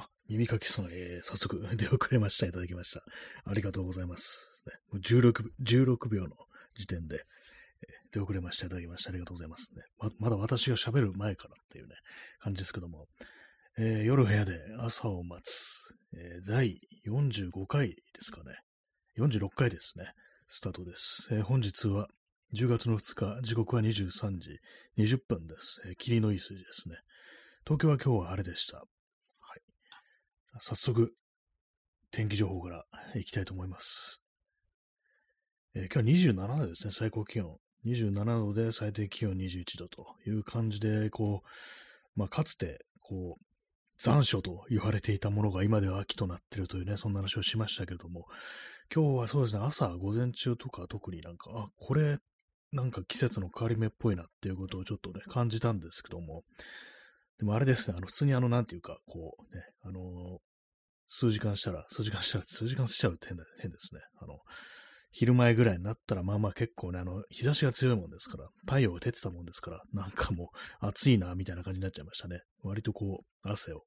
[0.00, 2.46] あ、耳かきさん、えー、早速 出遅れました。
[2.46, 3.02] いただきました。
[3.44, 4.64] ありがとうございます。
[4.66, 6.36] ね、もう 16, 16秒の
[6.74, 7.24] 時点で、
[7.82, 8.66] えー出遅れました。
[8.66, 9.10] いただきました。
[9.10, 9.82] ありがとうございますね。
[9.98, 11.96] ままだ私が喋る前からっていうね、
[12.38, 13.08] 感じですけども、
[13.78, 18.56] えー夜部屋で朝を待つ、えー第45回ですかね。
[19.18, 20.12] 46回ですね。
[20.48, 21.28] スタートです。
[21.30, 22.08] えー本日は
[22.54, 24.60] 10月の2日、時刻は23時
[24.96, 25.82] 20分です。
[25.84, 26.96] えー霧のいい数字ですね。
[27.64, 28.84] 東京は今日は晴れでした。
[30.60, 31.12] 早速、
[32.10, 34.22] 天気情報からいきたいと思います。
[35.74, 37.58] えー今日は27度ですね、最高気温。
[37.84, 43.44] 27度で最低気温21度という感じで、こう、まあ、かつて、こう、
[43.98, 48.26] 残暑と言われていたものが今では秋となっているというね、そんな話をしましたけれども、
[48.94, 52.18] 今日はそうですね、朝、午前中とか特になんか、あ、これ、
[52.72, 56.44] なんか季節の変わり目っぽいなっていうことをちょっとね、感じたんですけども、
[57.38, 60.38] でもあれですね、あの、普通にあの、なんていうか、こうね、あのー
[61.08, 64.00] 数時間したら、数時間したら、数時間しちゃうって変変ですね。
[64.20, 64.40] あの、
[65.12, 70.50] 昼前ぐらいになったら、まあまあ結構ね、あの、日差しが強いもんですから、太陽が出てたもんですから、なんかも
[70.82, 72.40] う暑いな、みたいな感じになっちゃいましたね。
[72.62, 73.82] 割とこう、汗を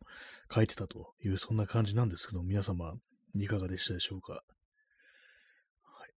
[0.48, 2.94] かいてたという、そんな感じなんですけど、皆様、
[3.36, 4.34] いかがでしたでしょうか？
[5.84, 6.12] はい。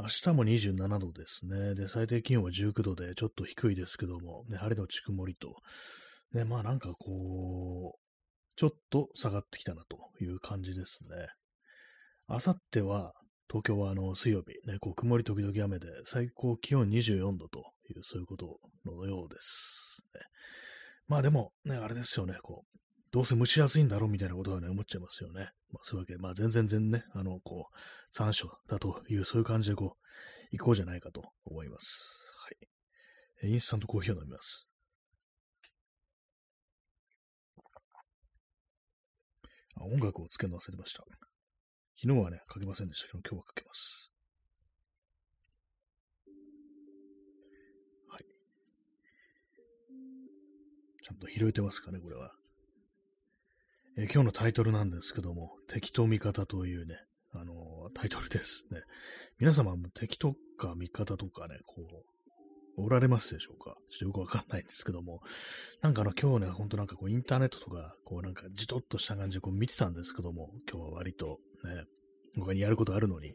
[0.00, 1.74] 明日も27度ですね。
[1.76, 5.54] で、最低気温は19度で、ちょっと低いですけども、ね、晴れのち曇りと、
[6.32, 8.08] ね、まあなんかこう、
[8.56, 11.28] ちょっと下がってきたなという感じですね。
[12.26, 13.12] あさっては、
[13.48, 20.20] 東京はあの水曜日、ね、こう曇り時々雨で、最高気温24度という、そういうことのようです、ね。
[21.06, 22.78] まあでも、ね、あれですよね、こう、
[23.10, 25.48] どうせ蒸し暑いんだろうみたいなことはね、思っちゃいますよね。
[25.72, 27.74] まあそういうわけで、まあ全然全然ね、あの、こう、
[28.12, 32.30] 残暑だという、そういう感じでこう、行こうじゃないかと思います。
[33.42, 33.50] はい。
[33.50, 34.67] インスタントコーヒーを飲みます。
[39.84, 41.04] 音楽をつけるの忘れてました。
[42.00, 44.12] 昨日はね、かけませんでしたけど、今日はかけます。
[48.08, 48.24] はい。
[51.02, 52.32] ちゃんと拾えてますかね、これは。
[53.96, 56.96] え今日のタイトルなんですけども、敵と味方というね、
[57.32, 58.80] あのータイトルですね。
[59.40, 62.17] 皆様も敵とか味方とかね、こう、
[62.80, 63.76] おられますでしょうか？
[63.90, 65.20] ちょっとよくわかんないんですけども、
[65.82, 71.84] なんかあの今日ね、ほんとなんかこうインターネットとか、こうなんかじとっとした感じでこう見てたんですけども、今日は割とね、
[72.36, 73.34] 他にやることあるのにね、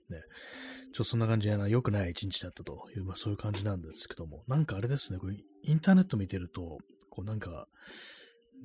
[0.94, 6.78] ちょっとそんな感じでな、良くない一日だったという、まあそういう感じなんですけども、なんかあれですね、これインターネット見てると、
[7.10, 7.68] こうなんか、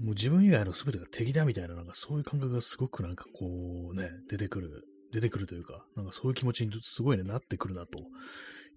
[0.00, 7.98] もう自分以外の全てが敵だみたいな、なんかそういう感覚がすごくなんかこうね、出てくる、出てくるというか、なんかそういう気持ちにすごいね、なってくるなと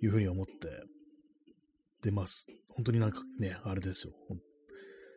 [0.01, 0.51] いうふうに思って、
[2.03, 4.13] で、ま、す本当になんかね、あれですよ。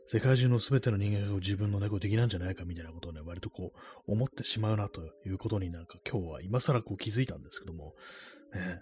[0.07, 3.73] 世界中の全ての人間が自分の猫敵なんじゃないかみたいなことをね、割とこ
[4.07, 7.95] う、思ってしまうなということになんか今日は今更こう気づいたんですけども、
[8.55, 8.81] ね、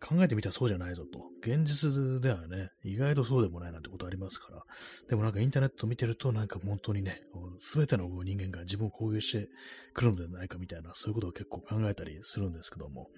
[0.00, 1.30] 考えてみたらそうじゃないぞと。
[1.40, 4.62] 現実ではね、意外とそうでもないなんてことありますから。
[5.08, 7.22] でもなんかインターネット見てるとなんか本当にね、
[7.58, 9.48] すべての人間が自分を攻撃して
[9.94, 13.08] くるのではないかみたいな、そういうことを結構考えたりするんですけども、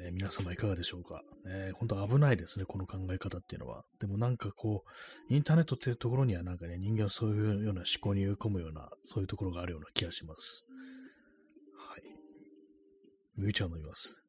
[0.00, 1.72] ね、皆様いかがでしょうか、ね。
[1.74, 3.84] 本当危ないですね、この考え方っていうのは。
[4.00, 4.84] でもなんかこ
[5.30, 10.64] う、インターネットっていうところにはなんかね、人間はそういうような思考に追い込むような、そういうところがあるような気がします。
[11.76, 12.02] はい。
[13.36, 14.22] 麦茶を飲みます。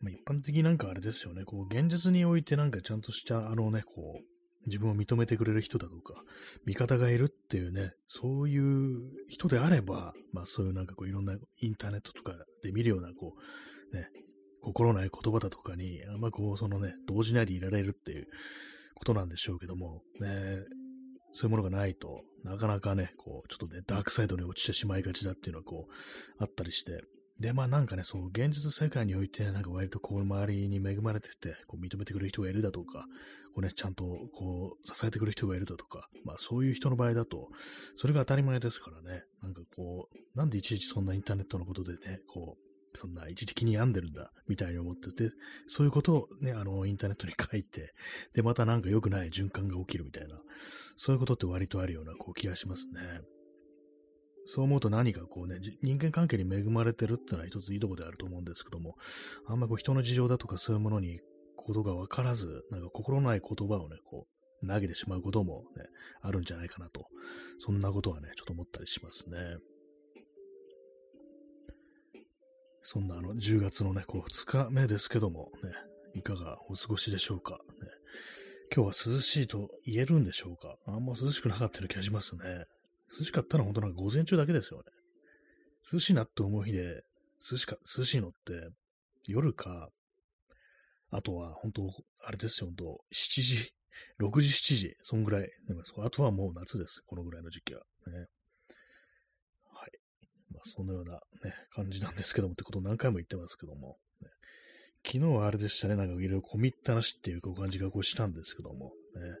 [0.00, 4.37] まあ、一般的になんかあれですよね、こう、現実においてなんかちゃんとした、あのね、こう、
[4.68, 6.22] 自分を認めてくれる人だとか、
[6.64, 13.34] 味方がいるっていうね、そういう人であれば、まあそういうなんかこういろんなインターネットとかで見るようなこ
[13.92, 14.08] う、ね、
[14.62, 18.26] 心ない言葉だとかに、あんまこうそのね、動じないでいられるっていう
[18.94, 20.28] ことなんでしょうけども、ね、
[21.32, 25.92] そういうものがないとなかなかね、こう、ちょっとね、ダークサイドに落ちてしまいがちだっていうのはこう、
[26.38, 27.02] あったりして、
[27.40, 33.04] で、まあなんかね、そう、現実世界において、なんか割とこう、周りに恵まれてて、こう、認めてくれる人がいるだとか、
[33.54, 34.04] こうね、ちゃんと
[34.34, 37.48] こう、支えてくれる人がいるだとか、まあそういう人の場合だと、
[37.96, 45.30] それが当たり前ですからね、なんかこう、なんでいちいちそんなインターネットのことでね、こう、そんな一時的に病んでるんだ、みたいに思ってて、
[45.68, 47.92] そういうことをね、あの、インターネットに書いて、
[48.34, 50.40] で、またなんか良くない循環が起きるみたいな、
[50.96, 53.20] そういうことって割とあるようなこう気がしますね。
[54.50, 58.96] そう思うと何かこうね、人間関係に恵まれてるっていうのは一ついいとこであると思うんですけども、
[59.46, 61.20] あんまこう人の事情だとかそういうものに
[61.54, 64.26] ことが分からず、なんか心ない言葉をね、こ
[64.62, 65.84] う、投げてしまうこともね、
[66.22, 67.08] あるんじゃないかなと。
[67.58, 69.36] そんなことはね、ちょっと思ったりしますね。
[72.82, 75.72] そんなあの、10月のね、こう、2日目ですけども、ね、
[76.14, 77.52] いかがお過ごしでしょうか。
[77.52, 77.58] ね、
[78.74, 82.64] 今日は涼しいと言えるんでしょうかあんま涼しくなかったような気がしますね。
[83.16, 84.84] 涼しかったのは本当なんか午前中だけですよね。
[85.92, 87.02] 涼しいなって思う日で、
[87.50, 88.68] 涼しか、涼しいのって、
[89.26, 89.90] 夜か、
[91.10, 91.82] あとは本当、
[92.24, 93.72] あれですよ、本当7時、
[94.20, 95.50] 6時、7時、そんぐらい。
[95.98, 97.02] あとはもう夏です。
[97.06, 97.82] このぐらいの時期は。
[98.06, 98.26] ね、
[99.72, 99.90] はい。
[100.52, 101.14] まあ、そのような
[101.44, 103.98] ね、感じなんですけども、ってことを何回も言ってますけども。
[104.20, 104.28] ね、
[105.06, 108.92] 昨日はあれでしたね、なんかいろいろ込みったなしっていう感じがこうしたんですけども。
[109.14, 109.36] ね、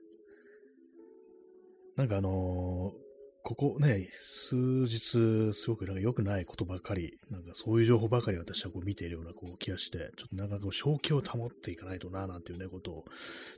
[1.96, 3.07] なんかあのー
[3.48, 13.04] ここね、数日、すごくなんか良くないことばかり、なんかそういう情報ばかり私はこう見ているようなこう気がして、ちょっとなんかこう正気を保っていかないとな、なんていうね、ことを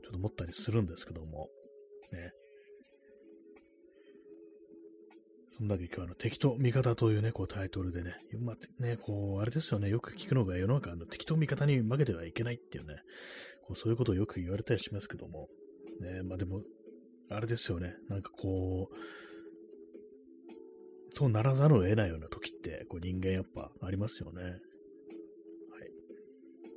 [0.04, 1.48] ちょっと思ったりするんですけども、
[2.12, 2.30] ね。
[5.48, 12.94] そんだけ今日あの敵と味方というね、こうタイトルでね、まあ、ね、こう、あれですよね、よく聞くのが世の中の敵と味方に負けてはいけないっていうね、
[13.66, 15.48] こうそういうことをよく言われたりしますけども、
[16.00, 16.62] ね、まあでも、
[17.28, 18.94] あれですよね、なんかこう、
[21.10, 24.42] そうならざるを得ないような時って、こう人間やっぱありますよね。
[24.42, 24.56] はい。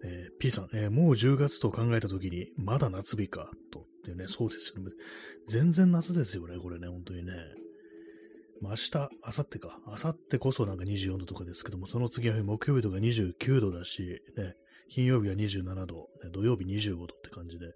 [0.05, 3.81] えー、P さん、えー、もう10月と考えた時に、まだ夏日か、と。
[3.81, 4.91] っていうね、そうですよね。
[5.47, 7.33] 全然夏ですよね、これね、本当にね。
[8.61, 9.79] まあ、明日、明後日か。
[9.87, 14.55] 明後日こそなんか24度とかですけども、その次の日、木曜日とか29度だし、ね、
[14.89, 17.67] 金曜日は27度、ね、土曜日25度って感じで、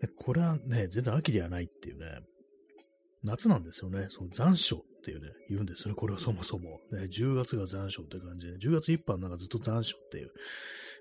[0.00, 2.06] でこれはね、全然秋ではないっていうね、
[3.22, 4.06] 夏なんですよね。
[4.08, 5.94] そう、残暑っていうね、言うんですね。
[5.94, 6.80] これはそもそも。
[6.92, 10.30] ね、10月が残暑って感じで、10月一般なんかずっと残暑っていう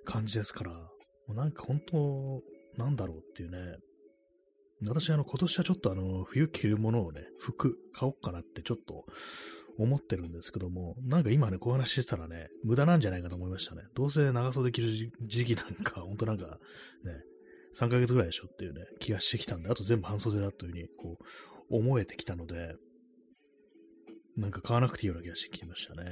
[0.06, 0.90] 感じですから、も
[1.30, 2.42] うなんか本当、
[2.78, 3.78] なんだろうっていうね。
[4.88, 9.04] 私、あの、今年はちょっとあの、冬着るものをね、服買おうかなってちょっと
[9.78, 13.81] 思ってるんですけども、なんか今ね、こう話してたらね、無駄なんじゃないかと思いましたね。
[13.96, 17.13] どうせ長袖着る時期なんか、ほんとなんか、ね、
[17.75, 21.24] 3ヶ月ぐらいでしょっていうね、気がしてきたんで、あと全部半袖だというふうに、こう、
[21.69, 22.75] 思えてきたので、
[24.39, 26.03] なんか買わなくていいような気がしてきましたね。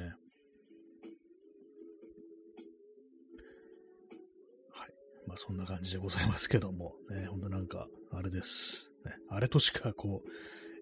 [4.72, 4.90] はい。
[5.28, 8.92] まあそんな感じでございますけども、ね、ほんとなんか、あれです。
[9.06, 10.30] ね、あれとしかこう、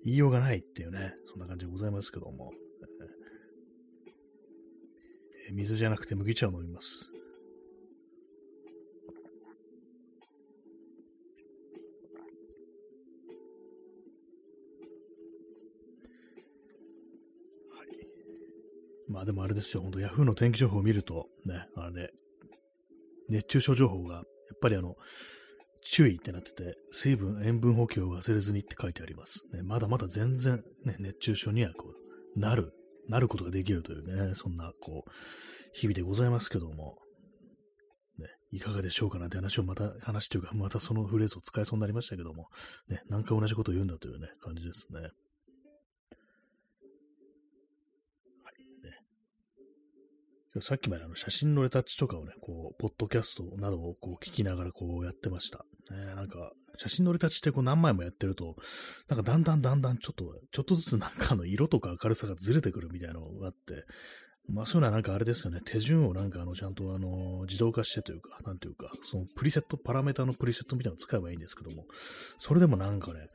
[0.04, 2.52] 言いようがないっていうね、そんな感じでございますけども。
[5.48, 7.12] え水じゃなくて麦茶を飲みます。
[19.16, 22.12] まあでもあれですよ、ほんと Yahoo の天気情報を見ると、ね、あれ、
[23.30, 24.24] 熱中症情報が、やっ
[24.62, 24.96] ぱりあの、
[25.82, 29.48] 注意ってなってて、水分、塩分補給を忘れずにって書いてあります。
[29.54, 31.94] ね、まだまだ全然、ね、熱中症にはこ
[32.36, 32.74] う、なる、
[33.08, 35.12] なることができるというね、そんな、こう、
[35.72, 36.98] 日々でございますけども、
[38.20, 42.48] ね、いかがでしょうかなんて話をまた、話というか、またそのフレーズを使いそうになりましたけども、
[42.90, 45.10] ね、何回同じことを言うんだというね、感じですね。
[50.62, 55.66] さっきまであの写真のレタッチとかをね、こう、ポッドキャストなどをこう聞きながらこうやってました。
[55.92, 58.56] ね、なんか、写真のレタッチってこう何枚もやってると、
[59.08, 63.86] なんかだんだんだんだんちょっと、ちょっとずつなんかあの色とか明るさがずれてくるみたいなのがあって、
[64.48, 71.86] まあそういうのはなんかあれですよね、手順をなんかあのちゃんとあの自動化してというか、なんていうか、そのプリセット、パラメータのプリセットみたいなのを使えばいいんですけども、
[72.38, 73.28] それでもなんかね、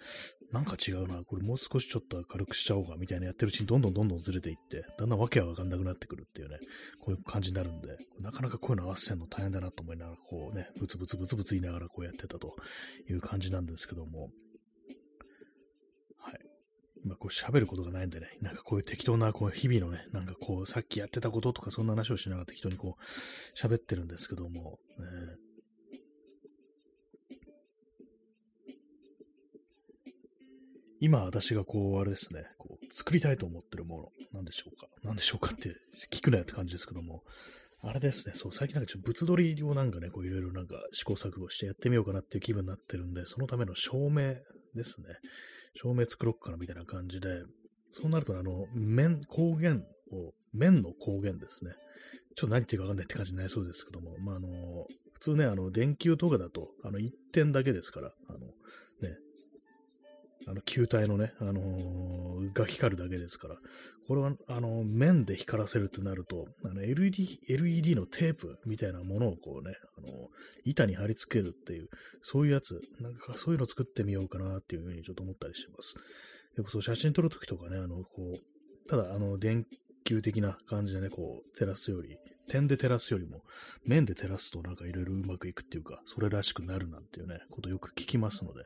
[0.53, 6.59] なんか違うな、これもう少しちょっと明るくしちゃおうかみたいなやってるうちにどんどんどんどんずれていって、だんだんわけはわかんなくなってくるっていうね、
[7.01, 12.57] こういう感じになるんで、なかなかこういうの合わせるの大変だなと思いながら、こうね、ブツブツブツブツ言いながらこうやってたと
[13.09, 14.31] いう感じなんですけども、
[16.19, 16.41] はい。
[17.05, 25.07] まあ、こう喋ることがないんでね、なんかこういう適当な、こう日々のね、なんかこう、さっきやってたこととか、そんな話をしながら適当にこう、喋ってるんですけども、ね、
[31.01, 34.87] 今私がこう、あれですね、こう、作りたいと思ってるもの、なんでしょうか？
[35.03, 35.75] なんでしょうかって
[36.13, 37.23] 聞くなよって感じですけども、
[37.83, 44.35] あれですね、そう、最近なんかちょっと物撮りをなんかね、こういろいろなんか試行錯誤してやってみようかなっていう気分になってるんで、そのための照明
[44.75, 45.07] ですね。
[45.75, 47.29] 照明作ろっかなみたいな感じで、
[47.91, 51.73] そうなると、あの、面、光源を、面の光源ですね。
[52.37, 54.49] ちょっと何言ってるかわかんないって感じになりそうですけども、まあ、あの、
[55.15, 59.17] 普通ね、あの、電球とかだと、あの、一点だけですから、あの、ね、
[60.47, 63.57] あの、球体のね、あのー、が光るだけですから、
[64.09, 70.09] これは、あの、面で光らせるってなると、あの、LED、LED のテープみたいなものをこうね、あの、
[70.65, 71.89] 板に貼り付けるっていう、
[72.23, 75.95] そういうやつ、なんかそういうの作ってみようかなっていうふうにちょっと思ったりします。
[76.57, 79.67] でもそう、写真撮るときとかね、あの、こう、ただ、あの、電
[80.05, 82.17] 球的な感じでね、こう、照らすより、
[82.49, 83.43] 点で照らすよりも、
[83.85, 88.65] 面で照らすとなんかいろいろうまくいくっていうか、それらしくなるなんていうね、ことよく聞きますので、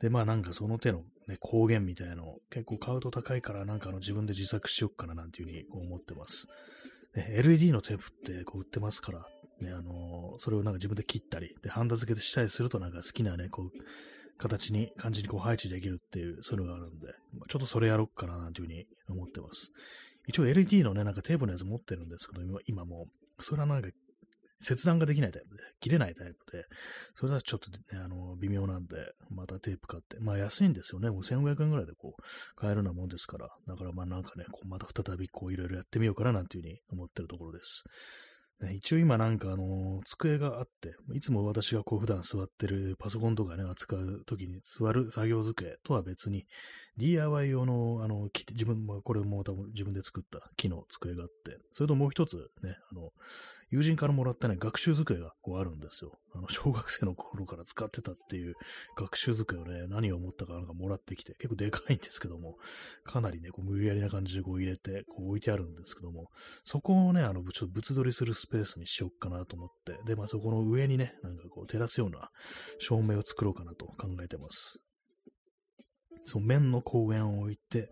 [0.00, 6.48] で、まあなんかその手のね、光源みたいなのを結構買うと高いからなんかあの自分で自作しよっかななんていうふうにこう思ってます。
[7.14, 9.26] ね、LED のテープってこう売ってますから、
[9.60, 13.70] ね、あのー、それをなんか自分で切ったり、で、ハンダ付けしたりするとなんか好きなね、こう、
[14.38, 17.08] 形に、感じにこう配置できるっていう、そういうのがあるんで、
[17.48, 19.72] ちょっとそれやろっかななんていうふうに思ってます。
[20.28, 23.06] 一応 LED のね、なんかテープのやつ持ってるんですけど、今も、
[23.40, 23.88] それはなんか
[24.60, 26.64] 切断ができないタイプで、切れないタイプで、
[27.14, 28.96] それだとちょっとね、あの、微妙なんで、
[29.30, 31.10] またテープ買って、まあ安いんですよね。
[31.10, 32.22] もう1500円ぐらいでこう、
[32.56, 37.84] 買えるようなもんですから、だからまあなんかね、こうまた再びこういろいろやってみようかななんていうふうに思ってるところです。
[38.60, 46.44] ね、一応今なんかあの、机があって、いつも私がこう普段座ってるパソコンとかね、扱う時に座る作業机とは別に、
[46.96, 53.10] DIY 用の、あの、自分、これも多分自分で作った木の机があって、それともう一つね、あの、
[53.70, 56.18] 友人からもらったね、学習机がこうあるんですよ。
[56.34, 58.54] あの、小学生の頃から使ってたっていう
[58.96, 62.56] 学習机をね、何を思ったかなんかもらってきて、結構でかいんですけども、
[63.04, 66.30] かなりね、こう無理やりな感じでこう入れて、こう置いてあるんですけども、
[66.64, 72.30] そこをね、あの、ちょっと物撮りするスペースにしよっかなと思って、で、まあそこの上にね、なんかこう照らすような
[72.78, 74.80] 照明を作ろうかなと考えてます。
[76.24, 77.90] その面の公園を置いて、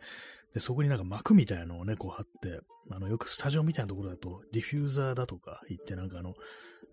[0.57, 2.61] で、そこになんか膜みたいなのをね、こう貼って、
[2.91, 6.33] あの、よくスタジオみたいなところだと、ディフューザーだとか言って、なんかあの、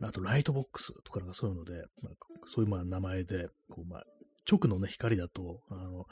[0.02, 2.14] あとライトボックスとかなんかそういうので、まあ、
[2.46, 4.04] そういうまあ名前で、こうまあ、
[4.52, 6.04] 直のね、光だと、あの、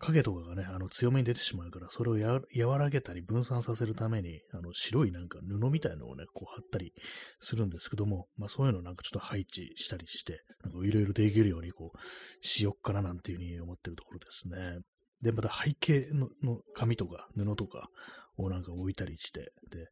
[0.00, 6.92] 影とかがね、あの強めに出てしまうから、それを和らげたり分散させるために、あの白いなんか布みたいのをね、こう貼ったり
[7.38, 14.80] するんですけども、まあそういうのなんかちょっと配置したりして、なんかいろいろできるようにこう、しよっかななんていうふうに思ってるところですね。
[15.22, 17.90] で、また背景のの紙とか布とか
[18.36, 19.88] をなんか置いたりして、で、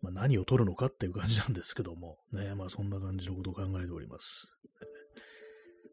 [0.00, 4.58] まあ、何を撮るのかっていう感じなんですけども、ね、まあそんな感じのことを考えております。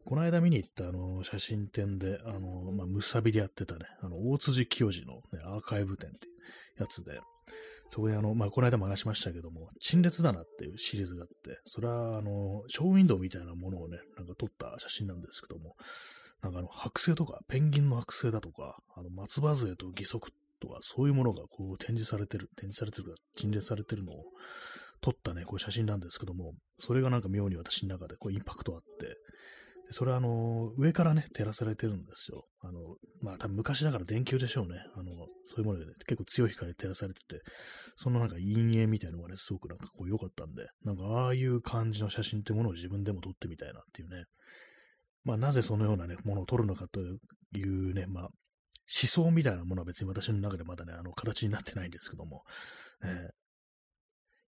[0.04, 6.28] この間見に行ったあの写真展で、あの、まあ、むさびでやってたね、あの、大辻清治の、ね、アーカイブ展って
[6.78, 7.18] やつで、
[7.90, 15.74] そこであの、まあ、この間も話しましたけども、陳列棚っていうシリーズがあって、それはあの、ショーウィンドウみたいなものをね、なんか撮った写真なんですけども、
[16.42, 24.24] なんかあの、剥製とか、ペンギンの剥製だとか、あの、松葉杖と義足とか、そういうものがこう展示されてる、展示されてるか、陳列されてるのを
[25.00, 29.16] 撮ったね、こう写真なんですけども、それがなんか妙に私の中でこうインパクトあって、
[29.92, 32.44] それはあの、上からね、照らされてるんですよ。
[32.60, 34.80] あの、まあ多分昔だから電球でしょうね。
[34.96, 35.12] あの、
[35.44, 37.40] そういうもので、ね、結構強い光で照らされてて、
[37.96, 44.24] そのなんか陰影みたいなのがね、すごくなんかこう良かったんで、なんかああいう感じの写真ってものを自分でも撮ってみたいなっていうね、
[45.26, 52.42] まあ、なぜそのようなね、ものを取るのかというね、まあ、思想みたいなものは別に私の中でまだね、あの、形になってないんですけども、
[53.02, 53.10] えー、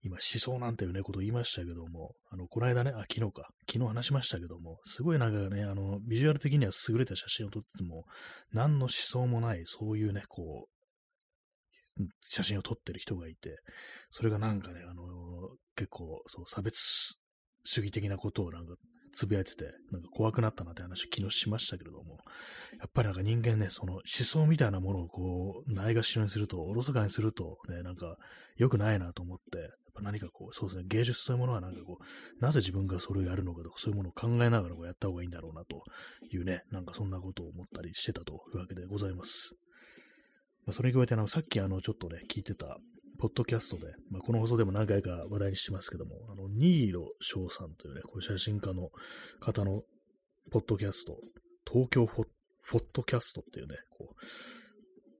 [0.03, 8.05] 今、思想なんていうね、ことを言いましたけども、あの、この間ね、あ、昨日か、昨日話しましたけども、すごいなんかね、あの、ビジュアル的には優れた写真を撮っても、
[8.53, 10.67] 何の思想もない、そういうね、こ
[11.97, 13.57] う、写真を撮ってる人がいて、
[14.11, 15.03] それがなんかね、あの、
[15.75, 17.17] 結構、そう、差別
[17.63, 18.75] 主義的なことをなんか
[19.13, 22.17] つぶやいてて、なんか怖くなったなって話を昨日しましたけれども、
[22.79, 28.17] やっぱりなんか人間ね、その思想みたいなものをこう、ないがしろにすると、おろそかにすると、ね、なんか
[28.57, 35.83] 良くないなと思って、やっぱ何かこう、そうですね、芸術というものはなんかこう、なぜ自分がそれをやるのかとか、そういうものを考えながらこうやった方がいいんだろうなと
[36.31, 39.55] いうね、なんかそんなことを思ったりしてたというわけでございます。
[40.65, 42.77] まあ、それに加えて、あの、さっきあの、ちょっとね、聞いてた、
[43.19, 48.89] ポッドキャストで、まあ、この放送でも何回か話題にしてますけども、あの、ニーロ翔さんというね、こう写真家の
[49.39, 49.83] 方の
[50.51, 51.17] ポッドキャスト、
[51.69, 52.25] 東京フォ
[52.61, 54.09] フォットキャストっていうね、こ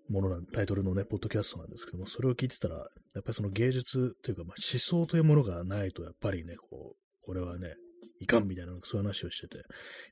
[0.10, 2.82] う、ものな、タイトルのね、ポッドキャストなんですけども、それを聞いてたら、や
[3.22, 7.75] っぱりその芸術というか、まあ、思想というものがないと、やっぱりね、こう、これはね、
[8.20, 9.63] いかんみたいな、そういう話をしてて、や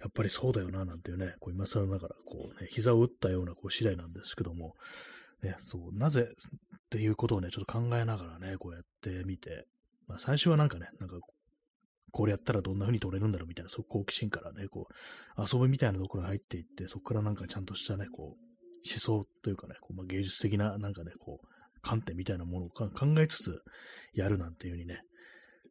[0.08, 4.76] っぱりそうだよな、なんていうね、こう今更ながら、こうね、膝を打ったようなこう次第なんですけども、
[5.46, 9.66] ね、そう、なぜっていうことをね、ちょっと考えながらね、こうやってみて、
[10.08, 11.18] まあ最初はなんかね、なんか、
[12.12, 14.88] これやったらどんな風に撮れるんだろうみたいな、そう好奇心からね、こ
[15.38, 18.46] う、遊ぶみたいなところに入っていって、そこからなんかちゃんとしたね、こう、
[18.90, 21.48] 思想というかね、こうまあ、芸術的ななんかね、こう、
[21.82, 23.62] 観点みたいなものを考えつつ
[24.14, 25.02] やるなんていう風にね、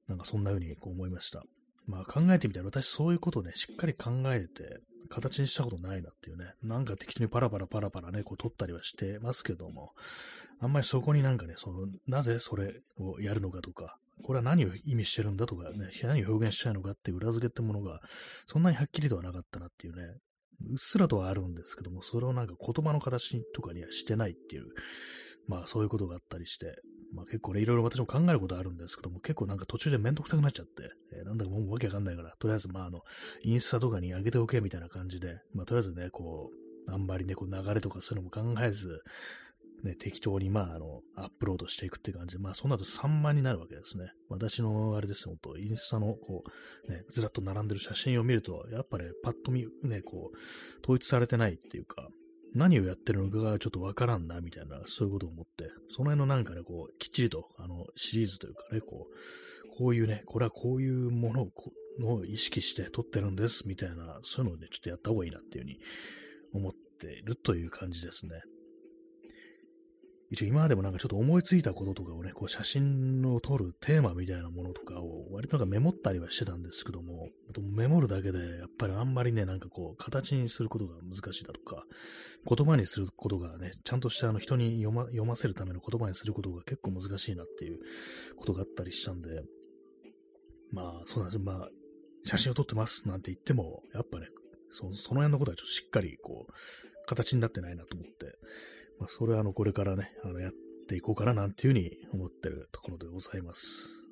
[0.06, 1.42] なんかそんな風にこう思いました。
[1.86, 9.92] まあ考えてみたら私そういうことをね、しっかり考えて、形にしたことないなっていうね、なんか適当にパラパラパラパラね、こう撮ったりはしてますけども、
[10.60, 18.00] あんまりそこになんかね、その、なぜそれをやるのかとか、これは何を意味してるんだとかね、何を表現したいのかっていう裏付けってものが、
[18.46, 20.02] そんなにはっきりとはなかったなっていうね、
[20.70, 24.66] うっすらとはあるんですけども、それをなんか言葉の形とかにはしてないっていう、
[25.46, 26.80] まあそういうことがあったりして、
[27.14, 33.00] まあ結構ね、いろいろ私も考えることあるんですけども、結構なんか途中でめんどくさくなっちゃって、えー、なんだかもうわけわかんないから、とりあえずまああの、
[33.42, 36.50] インスタとかに上げておけみたいな感じで、まあとりあえずね、こ
[36.88, 39.02] う、あんまりね、こう流れとかそういうのも考えず、
[39.84, 44.06] ね、適当に、まあ、あの、アップロードしていくって感じで、まあ、そうなと3万になるわけですね。
[44.30, 46.42] 私の、あれですよ、ほんと、インスタの、こ
[46.88, 50.36] う、ね、ずらっと並んでる写真を見ると、やっぱね、パッと見、ね、こう、
[50.82, 52.08] 統一されてないっていうか、
[52.54, 61.48] 何をやってるのかがちょっとわからんな、みたいな、そういうことを思って、その辺のなんかね、こう、きっちりと、あの、シリーズというかね、こう、こういうね、これはこういうものを
[61.98, 65.78] の意識して撮ってるんです、みたいな、そういうのをね、ちょっとやった方がいいなっていうふうに
[66.52, 68.40] 思っているという感じですね。
[70.34, 77.28] 一応今までもなんかちょっと思いついたこととかをね、こう写真を撮るテーマみたいなものとかを割となんかメモったりはしてたんですけども、
[77.72, 81.84] メモるだけでやっぱりあんまりね、なんかこう形にすることが難しいだとか、
[82.46, 87.78] 言葉にすることがね、ちゃんとしたあの人に読ま読ませるための言葉にすることが結構難しいなっていう
[88.36, 89.28] ことがあったりしたんで、
[90.72, 91.68] まあそうなんですまあ
[92.24, 94.26] 写真を撮ってますなんて言っても、やっぱね、
[94.70, 96.52] その辺のことはちょっとしっかりこう、
[97.06, 98.38] 形になってないなと思って、
[98.98, 100.52] まあ、それはあの、これからね、あの、やっ
[100.88, 104.06] ていこうかななんていうふうに思ってるところでございます。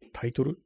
[0.00, 0.58] ね、タイトル？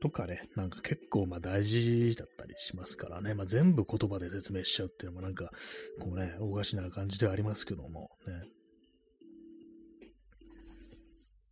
[0.00, 5.52] とかね、なんか結構まあ大事だったりしますからね、まあ、全部言葉で説明しちゃうっていうのもなんか、
[6.00, 8.32] こうね、おかしな感じではありますけども、ね。
[8.32, 8.42] やっ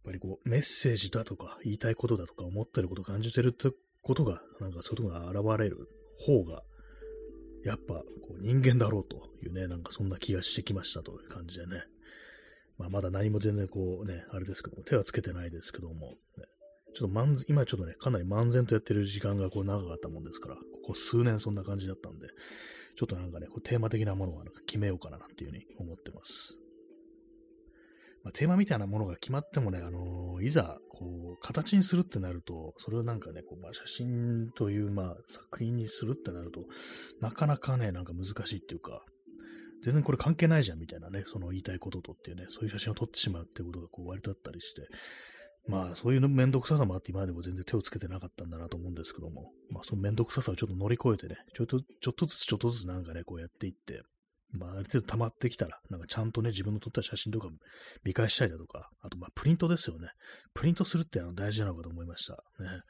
[0.05, 3.71] ぱりこう、メッセージだとか、言いたいことだとか、思ってること、感じてるって
[4.03, 5.87] ことが、なんかそういうことが現れる
[6.19, 6.65] 方が、
[7.64, 8.02] やっぱこ
[8.38, 11.83] う人間だろうというね、なんかそんな気がしてきましたという感じでね。
[12.79, 16.45] まあ、まだ何も全然こうね、あれですけども、手はつけてないですけども、ね、
[16.95, 22.29] ちょっと漫今ちょっとね、かなり漫然とやってる時間がこう長かったもんですから、ここ数年そんな感じだったんで、
[22.97, 26.59] ちょっとなんかね、こうテーマ的なものはなんか決めようかななんていうふうに思ってます。
[28.23, 36.65] まあ、テーマみたいなものが決まってもね、あのー、いざ、こう、形にするってなると、それをなんかね、こうまあ、写真という、まあ、作品にするってなると、
[37.21, 39.03] なかなかね、なんか難しいっていうか、
[39.83, 44.83] 全然これ関係ないじゃんみたいなね、その言いたいこととっていうね、そういう写真を撮ってしまうっていうことがこう割とあったりして、
[45.67, 54.02] まあそういうめんどくささもあって今でも全然手をつけてなかったんだなと思うんですけども、まあそのめんどくささをちょっと乗り越えてね、ちょっと、ちょっとずつちょっとずつなんかね、こうやっていって、
[54.52, 57.49] まあ、ある程度溜まってきたら、なんかちゃんとね、自分の撮った写真とか
[58.04, 60.08] 見返したりだとか、あと、まあ、プリントですよね。
[60.54, 62.32] プリントするってのは大事なのかと思いました。
[62.63, 62.82] ね。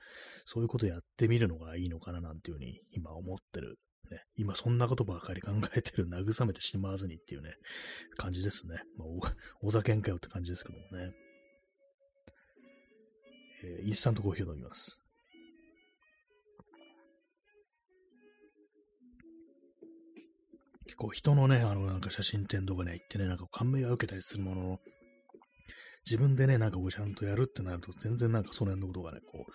[0.46, 3.79] そういうことやってみるのがいいのかななんていうふうに今思ってる。
[4.11, 4.23] ね。
[4.37, 7.53] 今そんなことばかり考えてる、慰めてしまわずにっていうね、
[8.16, 8.83] 感じですね。
[8.96, 9.09] まあ、
[9.62, 11.12] お、お酒んかよって感じですけどもね。
[13.62, 14.99] えー、インスタントコーヒーを飲みます。
[21.01, 24.79] 結構人のね、あのなんか写真展とかね、行ってね、なんか感銘が受けたりするものの、
[26.05, 29.53] 自分でね、なんかこうちゃんとやるってなると、全然なんかその辺のことがね、こう、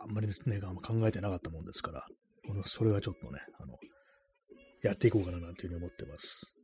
[0.00, 2.06] あんまりね、考えてなかったもんですから、
[2.46, 3.74] このそれはちょっとね、あの、
[4.82, 6.54] やっていこうかななんていうふうに思ってます。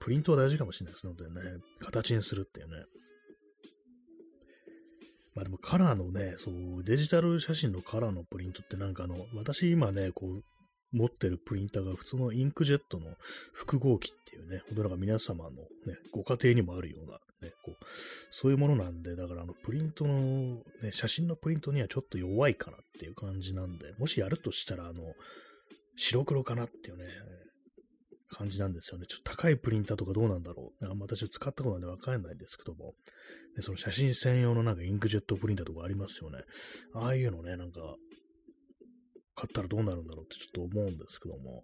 [0.00, 2.84] プリントは大事かもしれないですのでね、形にするっていうね。
[5.36, 10.42] まあでもカラーのね、そう、デジタル写真のカラーのプリントってなんかあの、私今ね、こう、
[10.92, 13.14] 持ってるプリンターが普通のインクジェットの
[13.52, 17.84] 複合機っていうね、ほんとなんか皆様のね、ご家庭にもあるようなね、こう、
[18.30, 25.14] そういうものなんで、だからあの、プリントの、ね、写真のプリントにはちょっと弱いかなっていう感じなんで、もしやるとしたら、あの、
[25.96, 27.04] 白黒かなっていうね、
[28.30, 29.06] 感じなんですよね。
[29.06, 30.84] ちょっと高いプリンターとかどうなんだろう。
[30.84, 32.94] なんか私は使ったことなんでわかんないんですけども、
[33.56, 36.40] でその写真専用のなんかインクジェットプリンターとかありますよね。
[36.94, 37.80] ああいうのね、なんか
[39.38, 41.62] 買ったらどうなるんだろうってちょっと思うんですけども、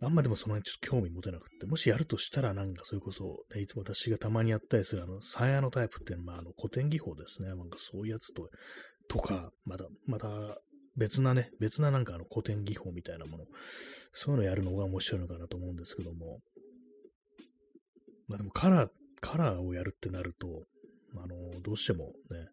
[0.00, 7.48] あんまでもその辺ちょっと興味持てなくて、もしやるとしたらなんかそれこそ、ね、いつも私がたまにやったりするあの、サヤのタイプっていうのは、まあ、あの古典技法ですね。
[7.48, 8.48] なんかそういうやつと、
[9.08, 10.58] とか、まだ、また
[10.96, 13.44] 別なね、別ななんかあの古典技法みたいなもの、
[14.12, 16.40] そういうのやるのが面白いのかなと思うんですけども、
[18.26, 18.90] まあでもカラー、
[19.20, 20.64] カラーをやるってなると、
[21.16, 22.48] あの、どうしてもね、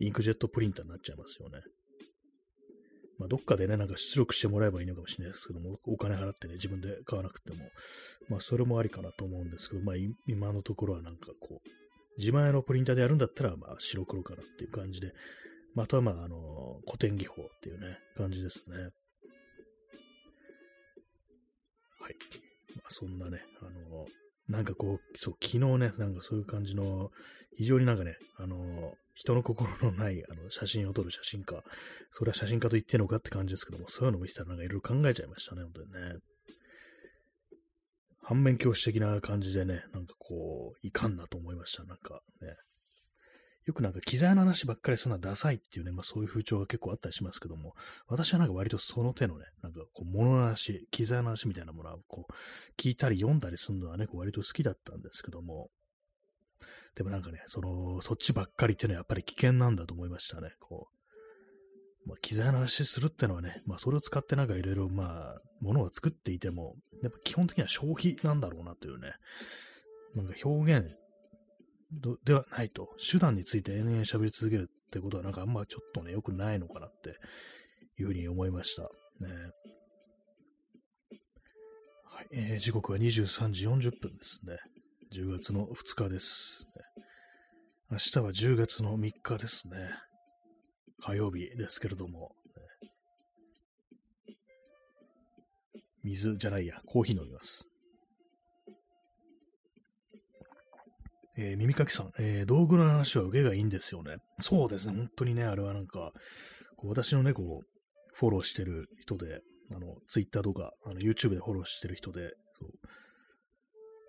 [0.00, 1.60] インクジェットプリンターになっちゃいますよね。
[3.22, 7.58] まあ、どっかでね、なんか出力してもらえばいいのかもしれないですけども、お金払ってね、自分で買わなくても、
[8.28, 11.68] まあ、それもありかなと思うんですけど、まあ、今のところはなんかこう、
[12.18, 15.12] 自前のプリンターでやるんだったら、まあ、白黒かなっていう感じで、
[15.76, 18.76] またはまあ、あの、古典技法っていうね、感じですね。
[22.00, 22.16] はい。
[22.74, 24.06] まあ、そんなね、あの、
[24.48, 27.10] なんかこう、そう、昨日ね、なんかそういう感じの、
[27.56, 31.62] 非常になんかね、あの、人の心のないあの写真を撮る写真家、
[32.10, 36.18] それは写真家と言ってんのかって感じですけども、そういうのを見てたらなんかいろいろ考えちゃいましたね、本当にね。
[38.24, 41.84] 反面教師的な感じでね、なんかこう、いかんなと思いました。
[41.84, 42.54] なんかね。
[43.64, 47.74] よくなんか機材の話ばっかりするのはダサいっていうね、まあそういう風潮が結構あったりしますけども、
[48.08, 52.32] 私はなんか割とその手のね、なんかこう物の話、機材の話みたいなものはこう、
[52.80, 55.70] 聞いたり読んだりするのはね、割と好きだったんですけども、
[56.94, 60.50] でもなんかね、その、そっちばっかりっていうのはやっぱり危険なんだと思いましたね。
[60.60, 60.88] こ
[62.04, 69.12] う、まあ、機材の話するってのはね、まあそれを使ってなんかいろいろまあ、ものを作っていても、やっぱ基本的には消費なんだろうなというね、
[70.14, 70.90] なんか表現
[72.24, 77.10] ではないと、手段について延々喋り続けるってことはなんかあんまちょっとね、良くないのかなって
[78.00, 78.82] いうふうに思いました。
[78.82, 78.88] ね。
[82.04, 84.56] はい、えー、時刻は23時40分ですね。
[85.12, 86.66] 10月の2日です。
[87.90, 89.76] 明日は10月の3日ですね。
[91.00, 92.32] 火曜日ですけれども。
[96.04, 97.71] 水じゃないや、コーヒー飲みます。
[101.36, 104.16] えー、耳かきさん、えー、道具の話は受けがいいんですよね。
[104.38, 106.12] そうですね、本当にね、あれはなんか、
[106.76, 107.66] こう私のね、こう、
[108.14, 109.40] フォローしてる人で、
[109.74, 112.34] あの、ツイッターとか、あの、YouTube でフォローしてる人で、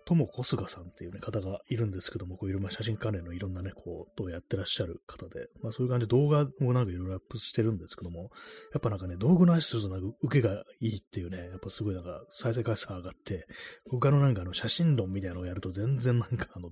[0.04, 8.30] ともこすがさんっていう、ね、方がいるんですけども、こういうまあ写真関連のいろんなね、こう、とやってらっしゃる方で、まあそういう感じで動画をなんかいろいろアップしてるんですけども、
[8.72, 13.46] やっぱなんかね、道具の話するとなんか受けがいいっていうね、やっぱすごいなんか再生回数上がって、
[13.90, 16.70] 他のなんかあの写真論みたいなのをやると全然なんかあの、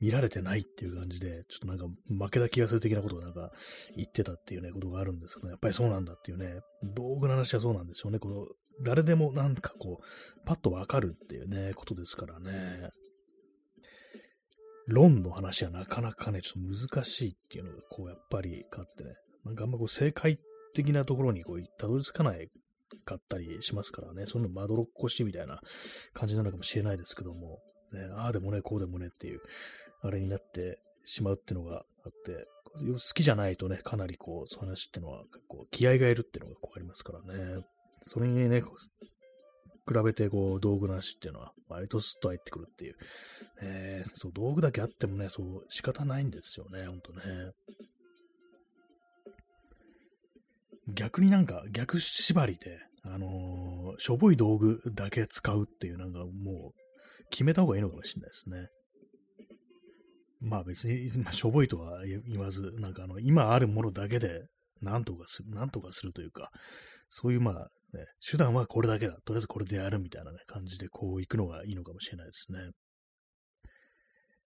[0.00, 3.52] 見られてないっていう感じで、ちょっとなんか負けた気がする的なことをなんか
[3.96, 6.60] 言ってたっていうね、ことがあるんですけど、やっぱりそうなんだっていうね、
[6.94, 8.46] 道具の話はそうなんですよね、この、
[8.82, 12.90] 誰でもなんかこう、パッとわかるっていうね、ことですからね。
[14.86, 20.38] 論の話はなかなかね、ちょっと難しいっていうのが、こう、やっぱりあってね、なんかあんまこう、正解
[20.74, 22.48] 的なところにこう、たどり着かない
[23.04, 25.60] かったりしますからね、そのまどろっこしいみたいな
[26.12, 27.60] 感じなのかもしれないですけども、
[27.92, 29.40] ね、ああでもね、こうでもねっていう、
[30.02, 37.64] あれになってしまうっていうのがあって、好きじゃないとね、かなりこう、そういう話っていうのは、こう、気合がいるっていうのがこうありますからね。
[38.06, 42.96] それにね、比べてこう道具なしっていうのは割とスッと入ってくるっていう。
[43.60, 47.20] えー、そう、道具だけあってもね、そう仕方ないんですよね、ほんとね。
[50.88, 58.68] 逆になんか逆縛りで、あのー、しょぼい道具だけ使うっていうなんかもう決めた方がいいのかもしれないですね。
[60.40, 64.46] まあ別に、まあ、しょぼいとは言わず、なんかあの、今あるものだけで
[64.80, 66.50] 何とかする、何とかするというか、
[67.08, 69.14] そういうまあ、ね、手段はこれだけだ。
[69.24, 72.70] とりあえずこれでやるみたいなね、感じでこう行くのがいいのかもしれないですね。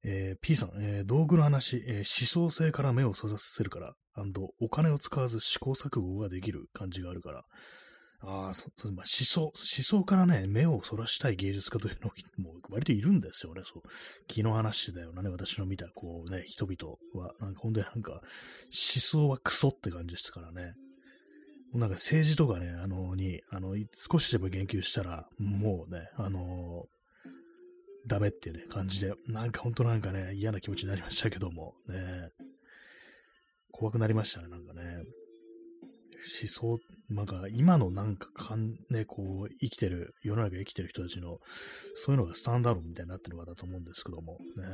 [0.05, 3.95] えー、P さん、えー、道具の話、えー、思想性から目をそらせるから、
[4.61, 7.45] お金を使わず試行錯誤ができる感じがあるから、
[8.21, 12.11] ああ、そ、そまあ、思想、思想からね、目をそらしたい芸術家というの
[12.43, 13.83] も 割といるんですよね、そう。
[14.27, 18.21] 気の話だよなね、私の見た、こうね、人々は、なんか本当になんか、思
[18.71, 20.75] 想はクソって感じですからね。
[21.74, 26.87] なんか政治とかね、あの、に、あの、少しでも言及したら、もうね、あの
[28.07, 32.31] ダメっていうね、感じで、なんか本当なんかね、嫌な気持ちになりましたけども、ね、
[33.70, 35.04] 怖くなりましたね、なんかね。
[36.42, 41.38] 思想、なんか今のなんかかん、ね、こう、生きてる、世の中生きてる人たちの、
[41.94, 44.64] そういうのがスタンダードみたいになってるかだと思うんですけども、ね、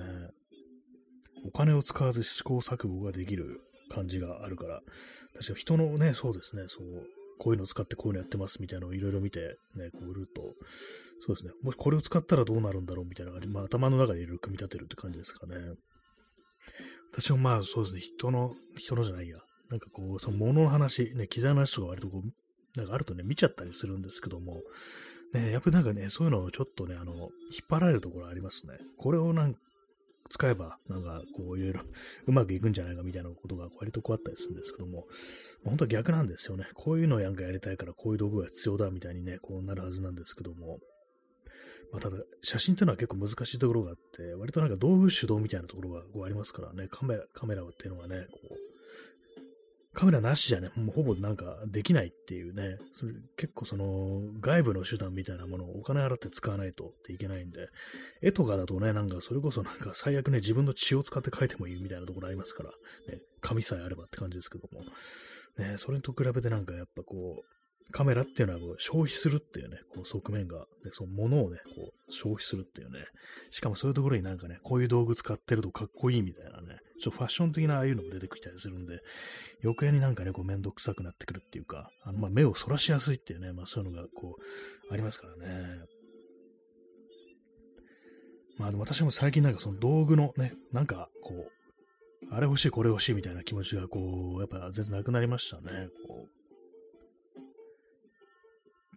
[1.46, 4.80] お金を使わず試行錯誤ができる感じがあるから、
[5.34, 6.84] 確か人のね、そうですね、そう、
[7.38, 10.42] こういうのを使ってこういうのやってますみたいなのをいろいろ見て、ね、こう売ると、
[11.26, 15.56] そうですね、もしこれを使ったらどうなるんだろうみたいな感じ、まあ頭の中でいろいろ組み立てるって感じですかね。
[17.12, 19.38] 私もまあそうですね、人の、人のじゃないや、
[19.70, 24.62] なんかこう、その物の話、ね、機材の話とか割とこう、なんかあるとね、見ちゃったりするんですけども、
[25.32, 27.30] ね、やっぱりなんかね、そういうのをちょっとね、あの、引っ
[27.68, 28.78] 張られるところありますね。
[28.98, 29.54] これをなん
[30.30, 31.80] 使えば、なんか、こう、いろいろ
[32.26, 35.06] うまくいくんじゃないかみたいなことが割とこうあったりするんですけども、
[35.64, 36.66] 本当は逆なんですよね。
[36.74, 40.80] こういうのをなんかやりたいから、こういう道具が必要だみたいにね、こうなるはずなんですけども、
[41.92, 48.73] まあ、ただ、写真っていうのは結構難しいところがあって、割となんか道具主導みたいなところがこうありますからね、カメラ、カメラっていうのはね、こう、
[49.94, 57.68] カメラなしじゃね、もうほぼなんかできないっていうね、それ結構その外部の手段みたいなものをお金払って使わないとっていけないんで、
[58.20, 62.70] 絵とかだとね、なんかそれこそなんか最悪ね、自分の血を使って描いてもいいみたいなところありますから、
[63.08, 64.84] ね、紙さえあればって感じですけども、
[65.58, 67.54] ね、それと比べてなんかやっぱこう、
[67.92, 73.04] カメラっていうのはこう消費するっていうね、こう側面が、ね、その物をね、こう消費するっていうね、
[73.50, 79.00] しかもそういうところになんかね、こういう道具使ってるとかっこいいみたいなね、ちょっとファッション的なああいうのも出てきたりするんで、
[79.62, 84.36] 余計になんかね、こうめんどくさくなってくるっていうか、あの、ま、目をそらしやすいっていうね、まあそういうのがこ
[84.90, 85.80] う、ありますからね。
[88.58, 95.88] まあでも私も最近なんかその道具のね、なんかこう、あれ欲しい、これ欲しいみたいな気持ちがこう、やっぱ全然なくなりましたね。
[96.06, 96.43] こう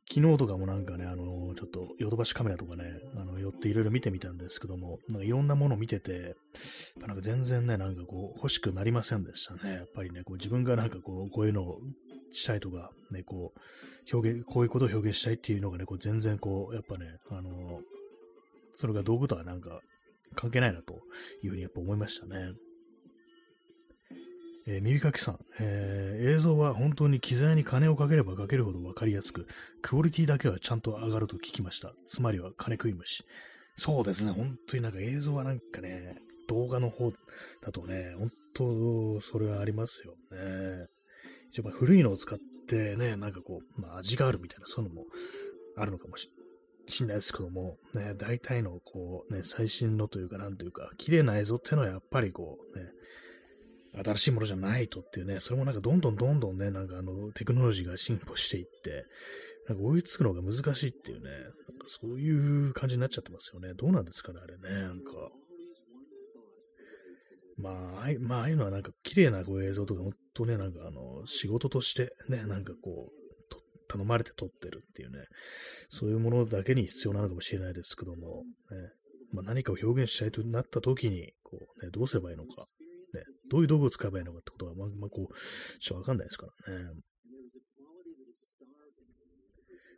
[0.09, 6.35] 昨日とかもなんかね、あのちょっとヨドバシカメラとかね、あの、寄っていろいろ見てみたんですけども、なんかいろんなものを見てて、
[6.97, 9.73] なんか全然ね、なんかこう、欲しくなりませんでしたね。
[9.73, 11.79] やっぱりね、こう自分がなんかこう、こういうのを
[12.31, 13.59] したいとか、ね、こう、
[14.15, 17.81] 表現、こういうことを表現したいっていうのがね、こう全然こう、やっぱね、あの
[18.73, 19.81] それが道具とはなんか
[20.35, 21.01] 関係ないなと
[21.43, 22.53] いうふうにやっぱ思いましたね。
[24.69, 29.47] えー、耳かきさん、えー、映像は本当に機材に金をかければかけるほどわかりやすく、
[29.81, 31.93] クオリティだけはちゃんと上がると聞きました。
[32.05, 33.23] つまりは金食い虫。
[33.77, 36.17] そうですね、本当になんか映像はなんかね、
[36.49, 37.13] 動画の方
[37.61, 40.87] だとね、本当それはありますよね。
[41.51, 45.05] 一応古いのを使ってね、なんかこう、まあ味があるみたいな、そういうのも
[45.77, 46.29] あるのかもし
[46.99, 52.85] れないですけども、ね、大体のこうね、最新のというか、なんというか、綺麗な映像っていうのはやっぱりこうね、
[53.93, 59.05] 新しいものじゃないとっていうね、それもなんかどんどんどんどんね、なんかあの、テクノロジーが進歩していって、
[59.67, 61.53] なんか追いつくのが難しいっていうね、なんか
[61.85, 63.73] そういう感じになっちゃってますよね。
[63.73, 65.11] どうなんですかね、あれね、なんか。
[67.57, 73.27] まあ、ああまあ、ああいうのはなんか綺麗なこう映像とか、ほんとね、なんかあの、仕事としてね、なんかこう、
[73.87, 75.25] 頼まれて撮ってるっていうね、
[75.89, 78.77] そういうものだけに必要なのかもしれないですけども、ね、
[79.31, 82.67] まあ、何かを表現したいとなった時に、こうね、どうすればいいのか、
[83.49, 86.85] どういう道具を使えばいいのかってことは、まあ、まあ、こう、ちょっとわかんないですからね。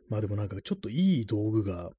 [0.08, 1.90] まあでもなんかちょっといい道具が、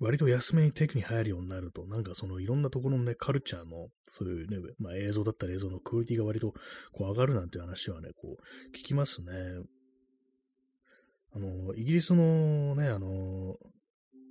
[0.00, 6.52] 割と安めにテクに入るようになると、なんかそのいろんなところのね、カルチャーの、そういうね、まあ映像だったら映像のクオリティが割と
[6.92, 9.32] こう上がるなんていう話はね、こう、聞きますね。
[11.34, 13.56] あの、イギリスのね、あの、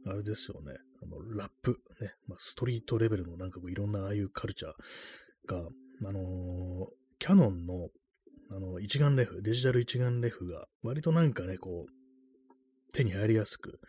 [0.08, 4.72] あれですよね、あの、ラップ、ね、まあ、ストリートレベルのなんかこういろんなああいうカルチャー
[5.54, 5.70] が、
[6.06, 6.86] あのー、
[7.20, 7.90] キャノンの、
[8.52, 13.80] あの、一眼レフ、デジタル一眼レフが、割となんかね、こう、手に入りやすく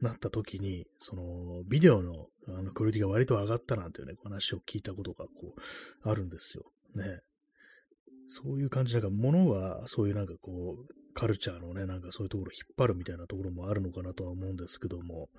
[0.00, 6.64] なった時に、その、ビデオの、あの、クオリティが割と上がったなんていうね、話を聞いたことが、こう、あるんですよ。
[6.94, 7.20] ね。
[8.28, 15.30] そういう感じ、なんか、物が、そういうなんかこう、カルチャーのね、なんかそういうところを引っ張るみたいなところもあるのかなとは思うんですけども、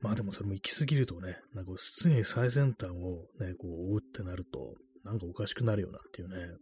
[0.00, 6.56] まあでもそれも行き過ぎるとね、なんか常に最先端をね、こう追うってなると、なんかおかしくなるよなっていうね。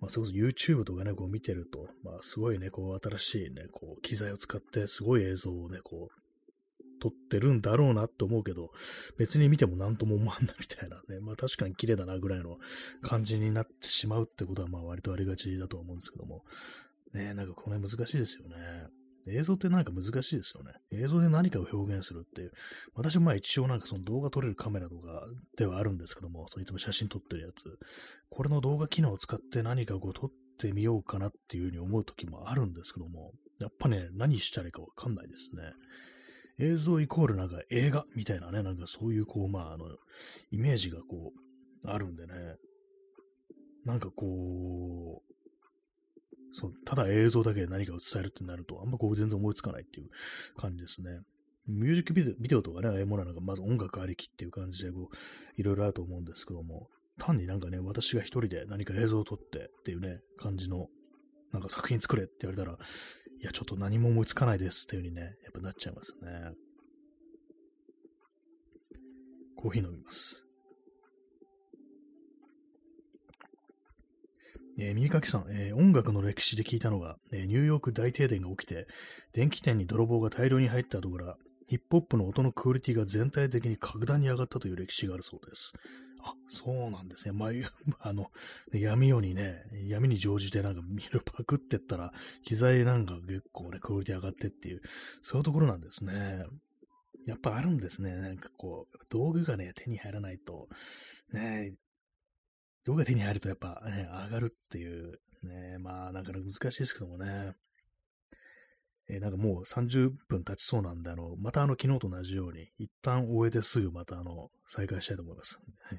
[0.00, 6.20] まあ、それこそ YouTube とかね、こう見てると、まあ、すごいね、こう、新しいね、こう、機材を使って、すごい映像をね、こう、
[7.00, 8.70] 撮ってるんだろうなって思うけど、
[9.18, 12.58] 別に見ても何とも思わんなみたいなね、 まあ確かに綺麗だなぐらいの
[13.02, 16.44] 感じになってしまうってことは、まあ割とありがちだと思うんですけども、
[17.12, 18.56] ね、なんかこの辺難しいですよね。
[19.28, 20.72] 映像ってなんか難しいですよね。
[20.92, 22.52] 映像で何かを表現するっていう。
[22.94, 27.78] 私もまあ一応なんかその動画撮れるカメラとかではあるんですけども、そのいつも写真撮ってるやつ。
[28.30, 35.62] これの動画機能を使って何かこう撮ってみようかなっていうふうに思う時もあるんですけども、やっぱね、何したらいいかわかんないですね。
[36.58, 39.86] 映像イコールなんか映画みたいなね、なんかそういうこう、まああの、
[40.50, 41.32] イメージがこ
[41.84, 42.34] う、あるんでね。
[43.84, 45.29] なんかこう、
[46.52, 50.10] そう、ただ映像だけで何かを伝えるってなると、あんまこう全然思いつかないっていう
[50.56, 51.20] 感じですね。
[51.66, 60.88] ミュージックビデオビデオとかね、ああいうものなんかまず音楽ありきっていう感じで、こう、いろいろあると思うんですけども、単になんかね、私が一人で何か映像を撮ってっていうね、感じの、
[61.52, 62.78] なんか作品作れって言われたら、
[63.40, 66.52] いや、ちょっと何も思いつかないですっていう風にね、やっぱなっちゃいますね。
[69.56, 70.49] コーヒー飲みます。
[74.82, 78.86] えー、耳かきさん、えー、音楽の歴史で聞いたのが、えー、ニューヨーク大停電が起きて、
[79.34, 81.36] 電気店に泥棒が大量に入った後から、
[81.68, 85.74] ヒップホップの音のクオリティが全体的に格段に上がったという歴史があるそうです。
[86.22, 87.32] あ、そうなんですね。
[87.32, 87.50] まあ、
[88.08, 88.30] あの、
[88.72, 94.80] 闇夜にね、闇に乗じてなんか見るパクってったら、機材なんか結構ね、クオリティ上がってっていう、
[95.20, 96.46] そういうところなんですね。
[97.26, 98.16] やっぱあるんですね。
[98.16, 100.70] なんかこう、道具がね、手に入らないと、
[101.34, 101.74] ね、
[102.84, 107.54] どこが手に入るとやっぱね、上がるっていう、ね、まあ、なかなか難しいですけどもね。
[109.08, 115.58] えー、なんかもう30分経ちそうなんで、あの、またあの、昨日と同じように、一旦終えてすぐまたあの、再開したいと思います。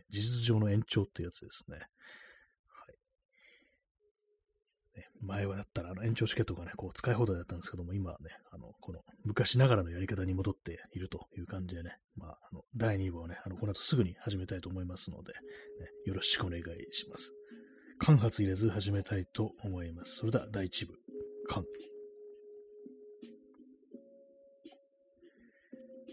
[0.10, 1.80] 事実上の延長っていうやつですね。
[4.96, 15.40] ね、前はだったらあの延長チケットがね、こう使い放題だったんですけども、今はね、あの、この昔ながらのやり方に戻っているという感じでね、まあ、あの第2部をね、あの、この後すぐに始めたいと思いますので、ね、
[16.06, 17.34] よろしくお願いします。
[18.00, 20.16] 間髪入れず始めたいと思います。
[20.18, 20.94] それでは第1部、
[21.48, 21.64] 間。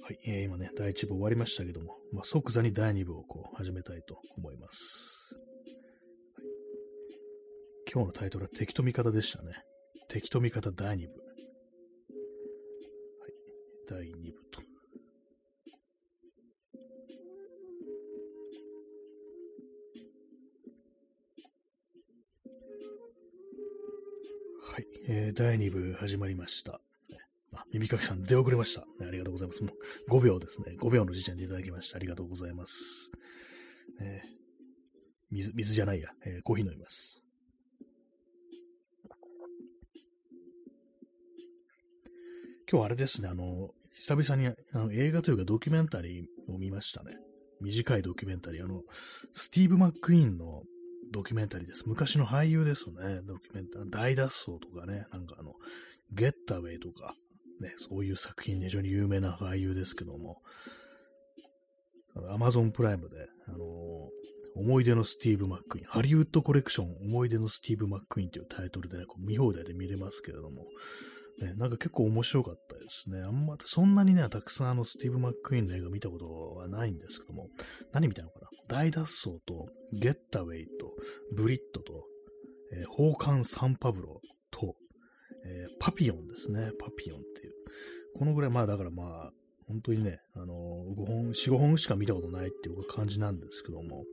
[0.02, 5.38] はい、えー、今ね、第1部終わりましたけども、まあ、即座に第2部をこう始めたいと思います。
[7.90, 9.54] 今日のタイトルは敵と味方でしたね。
[10.08, 11.14] 敵と味方第2部。
[11.14, 11.28] は
[13.28, 13.32] い、
[13.88, 14.60] 第2部と。
[24.60, 26.82] はい、えー、第2部始まりました。
[27.54, 29.64] あ、耳かきさん出遅れました、ありがとうございます。
[29.64, 29.72] も
[30.08, 30.76] う5秒ですね。
[30.78, 31.96] 5秒の時点でいただきました。
[31.96, 33.10] ありがとうございます。
[33.98, 34.24] ね、
[35.30, 37.22] 水、水じゃないや、えー、コーヒー飲みます。
[42.70, 47.12] 今日あれですね、あの、久々にあの映画というかドキュメンタリーを見ましたね。
[47.62, 48.64] 短いドキュメンタリー。
[48.64, 48.82] あの、
[49.34, 50.62] スティーブ・マック・イーンの
[51.10, 51.84] ドキュメンタリーです。
[51.88, 53.22] 昔の俳優ですよね。
[53.26, 53.90] ドキュメンタリー。
[53.90, 55.54] 大脱走とかね、なんかあの、
[56.12, 57.14] ゲッタウェイとか、
[57.60, 60.42] ね、そういう作品で非常に有名な俳優ですけども、
[62.30, 63.16] アマゾンプライムで、
[63.48, 63.60] あのー、
[64.60, 70.66] 思い出のスティーブ・マックイーン、ハリウッドコレクション、思い出のスティーブ・マックイーンというタイトルで、ね、こう見放題で見れますけれども、
[71.40, 73.20] ね、なんか結構面白かったですね。
[73.20, 77.48] あんま、そんなにね、たくさんあの、スティーブ・マックイーンの映画見たことはないんですけども、
[77.92, 78.48] 何見たのかな？
[78.68, 80.92] 大脱走と、ゲッタウェイと、
[81.34, 82.04] ブリットと、
[82.72, 84.20] えー、宝冠サンパブロ
[84.50, 84.74] と、
[85.44, 86.70] えー、パピオンですね。
[86.78, 87.52] パピオンっていう。
[88.18, 89.30] このぐらい、まあだからまあ、
[89.68, 94.04] 本当にね、あのー、5本、4、5本しか見たことないっていう感じなんですけども、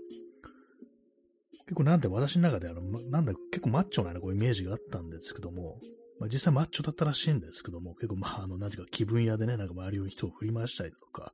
[1.65, 5.79] 結構なんで私の中であの、なんだ、結構マッチョな、ね、こうイメージがあったんですけども、
[6.19, 11.31] まあ、実際マッチョだったらしいんですけども、結構まあ、あの、なんてか気分屋でね、なんか周りを人を振り回したりとか、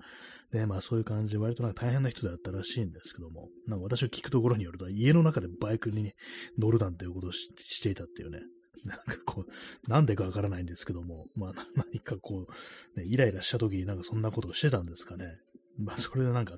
[0.51, 6.13] ね、まあそういう感じで割となんか大変な人だったらしいんですけども、なんか私を聞くところによると、家の中でバイクに
[6.57, 8.39] 乗るなんていうことをしていたっていうね、
[8.83, 12.47] なんかこう、なんでかわからないんですけども、まあ 何かこ
[12.95, 15.37] う、ね、イライラした時になんかそんなことをしてたんですかね。
[15.77, 16.57] まあそれでなんか、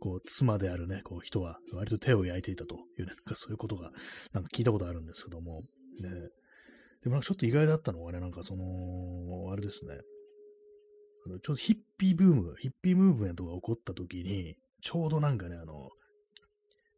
[0.00, 3.92] こう、妻であるね、こう人は割と手を焼いていたというね、なんかそういうことが、
[4.32, 5.62] なんか聞いたことあるんですけども、
[6.00, 6.10] ね。
[7.02, 9.94] でもなんかちょっと意外だったのはね、なんかその、あれですね。
[11.26, 15.90] ちょっとヒッピーブーム、ヒッピームーブメントが起こった時に、ちょうどなんかね、あの、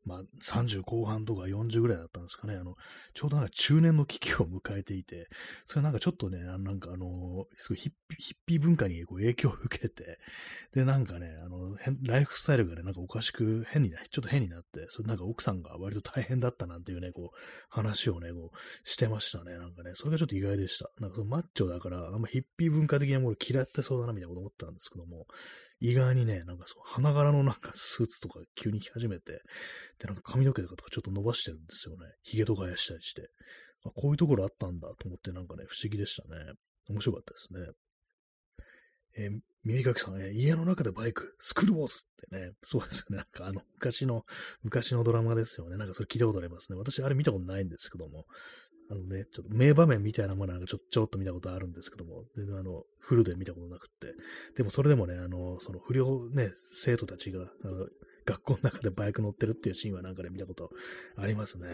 [0.05, 2.55] まあ、30後半とか40ぐらいだったんですかね。
[2.57, 2.77] あの、
[3.15, 5.29] ちょうどなんか中年の危機を迎えていて、
[5.65, 10.19] それなんかちょっとね、なんかあの、すごいヒッピヒッピー文化にこう影響を受けて、
[10.75, 17.37] で、なんかね、あの、ライフスタイルがね、なんかおかしく変にね、ちょっと変になって、それなんか奥さんが割と大変だったなんていうね、こう、
[17.69, 19.57] 話をね、こう、してましたね。
[19.57, 20.91] なんかね、それがちょっと意外でした。
[21.01, 25.27] なんかそのマッチョだから、あんまヒッピー文化的なもの嫌ってそうだなみたいなこと思ったんですけども、
[25.81, 29.43] 意外にね、なんかそう、花柄のなんかスーツとか急に着始めて、
[29.99, 32.07] で、なんか髪の毛とかちょっと伸ばしてるんですよね。
[32.23, 33.29] 髭とかやしたりして。
[33.87, 36.53] あこういうところあったんだと思ってなんかね、不思議でしたね。
[36.89, 37.73] 面白かったですね。
[39.17, 43.19] えー、耳かきさん、ね、家の中でバイク、スクールボスってね、そうですね。
[43.19, 44.25] なんかあの、昔の、
[44.63, 45.77] 昔のドラマですよね。
[45.77, 46.79] なんかそれ聞いたことありますね。
[46.79, 48.25] 私、あれ見たことないんですけども、
[48.91, 54.15] あのね、ちょっと名場面みたいなものなんかちょちょっと見たことあるんですけども、全然あの、フルで見たことなくって。
[54.57, 57.87] でもそれでもね、あの、その不良ね、生徒たちが、あの
[58.27, 60.71] 学校の中でバイク乗ってるっていうシーンはなんかで、ね、見たこと
[61.17, 61.67] ありますね。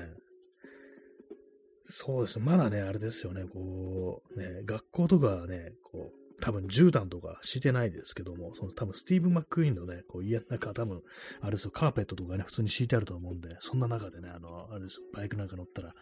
[1.85, 2.39] そうです。
[2.39, 11.03] まだね、あれですよね、こう、ね、学校とかね、こう、多分絨毯とかしてないですけども、その多分スティーブ・マック・イーンのね、こう家の中多分、
[11.41, 15.95] あれですよ、カーペットとかね、普通に敷いてあると思うんで、そんな中でね、あの、あれですよ、バイクなんか乗ったら、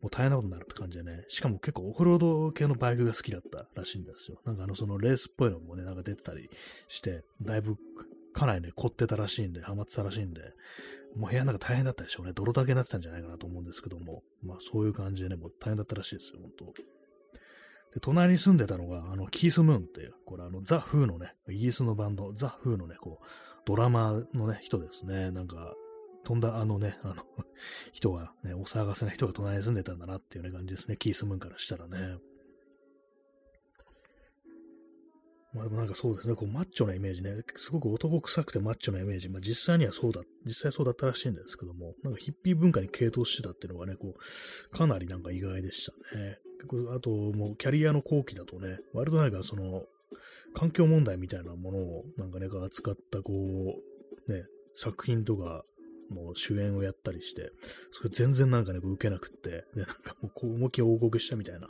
[0.00, 4.40] もう大変なことになるって感じでね、しかも結構オフロード系のバイクが好きだったらしいんですよ。
[4.44, 6.50] なんかあの、そのレースっぽいのもね、なんか出てたり
[6.88, 7.76] して、だいぶ
[8.32, 10.40] かなりね、凝ってたらしいんで、ハマってたらしいんで、
[11.16, 12.32] もう部屋の中大変だったでしょうね。
[12.34, 16.64] 泥だけになってたんじゃないかなと思うんですけども、まあそういう感じでね、もう大変だったらしいですよ、本当
[17.94, 23.26] で、隣に住んでたのが、あの、キース・ムーンっていう、これあの、ザ・フーのね、イギリスのバンド、ザ・フーのね、こう、
[23.64, 25.30] ドラマーのね、人ですね。
[25.30, 25.74] なんか、
[26.28, 27.24] 飛んだあのね、あの
[27.94, 30.98] 人がね、お騒がせな人が隣に住んでたんだなっていうね感じですね。
[30.98, 32.18] キースムーンからしたらね。
[35.54, 46.36] まあでもなんかそうですね、こうマッチョなイメージね、すごく男臭くてマッチョなイメージ、まあ実際にはそうだ、実際そうだったらしいんですけども、なんかヒッピー文化に傾倒してたっていうのがね、こう、かなりなんか意外でしたね。
[46.58, 49.86] 結構、あともうキャリアの後期だとね、割となんかその、
[50.52, 55.64] 環境問題みたいなものをなんかね、扱ったこう、ね、作品とか
[56.10, 57.50] もう主演をやったりして、
[57.92, 61.68] それ全然なんかね、受けなくって、で、なんかもうこう思いっきり大こけしたみたいな、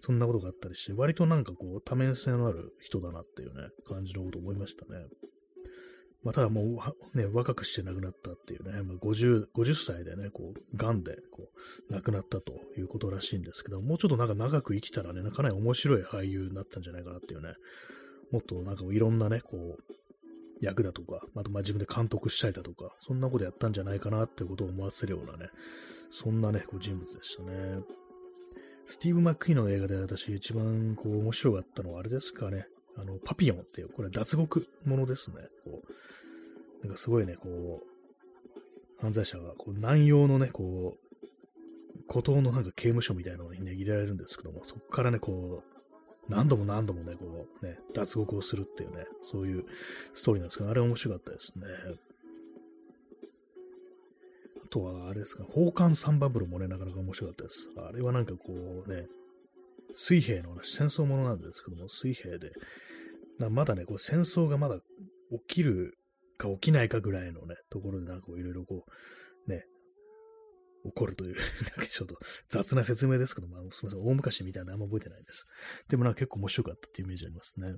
[0.00, 5.06] そんなことがあったりして、割となんかこう多面性のある人だなっていうね、感じのこと思いましたね。
[6.26, 6.62] まあ、ただも
[7.14, 11.50] う、ね、若くして亡くなったっていうね、まあ、50、50歳でね、こう、癌で、こ
[11.88, 17.54] う、亡くなったということらしいんですけど、もうちょっとなんか長く生きたらね、かなり面白い俳優になったんじゃないかなっていうね、
[18.32, 19.96] もっとなんかいろんなね、こう、
[20.60, 25.50] 役だとか、あとまあ自分で監督したりだとか、そんなことやったんじゃないかなってことを思わせるようなね、
[26.10, 27.80] そんなね、こう人物でしたね。
[28.86, 32.66] スティーブ・マックイーの映画で私一番こう面白かったのはあれですかね。
[32.96, 35.36] あの、パピヨンっていう、これ脱獄ものですね。
[35.64, 35.82] こ
[36.82, 37.96] う、なんかすごいね、こう、
[38.98, 45.75] 犯罪者がこう南洋のね、こう、孤島のなんか刑務所みたいなのにね、入れられるんですけども、そこからね、こう、
[46.28, 49.64] 何度も何度もね、こう、ね、脱獄をするっていうね、そういう
[50.14, 51.66] ストーリーなんですけど、あれ面白かったですね。
[54.64, 57.70] あとは、あれですか、宝冠三バブルもね、なかなか面白かったです。
[57.76, 58.52] あれはなんかこ
[58.86, 59.06] うね、
[59.94, 62.52] 水兵の戦争ものなんですけども、水兵で、
[63.50, 64.80] まだね、こう戦争がまだ
[65.48, 65.96] 起きる
[66.36, 68.84] か起きないかぐらいのね、ところでなんかいろいろこ
[69.46, 69.64] う、ね、
[70.86, 71.36] 起こるという、
[71.76, 72.18] なんかちょっと
[72.48, 75.46] 雑な説明ですけど、まあ、すみません、大昔みたいなあんま覚えてないです。
[75.88, 77.76] でもなんか結構面白かったっていうイメージありますね。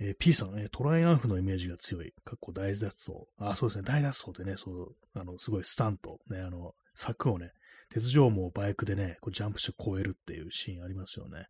[0.00, 2.12] えー、P さん、え、トライアンフのイメージが強い。
[2.24, 3.26] かっこ大脱走。
[3.36, 3.84] あ、そうですね。
[3.84, 7.52] 大脱走でね、そう、あの、すごいスタント、ね、あの、柵をね、
[7.90, 11.46] 鉄条網をバイクでね、こうジャンプして越えるっていうシーンありますよね。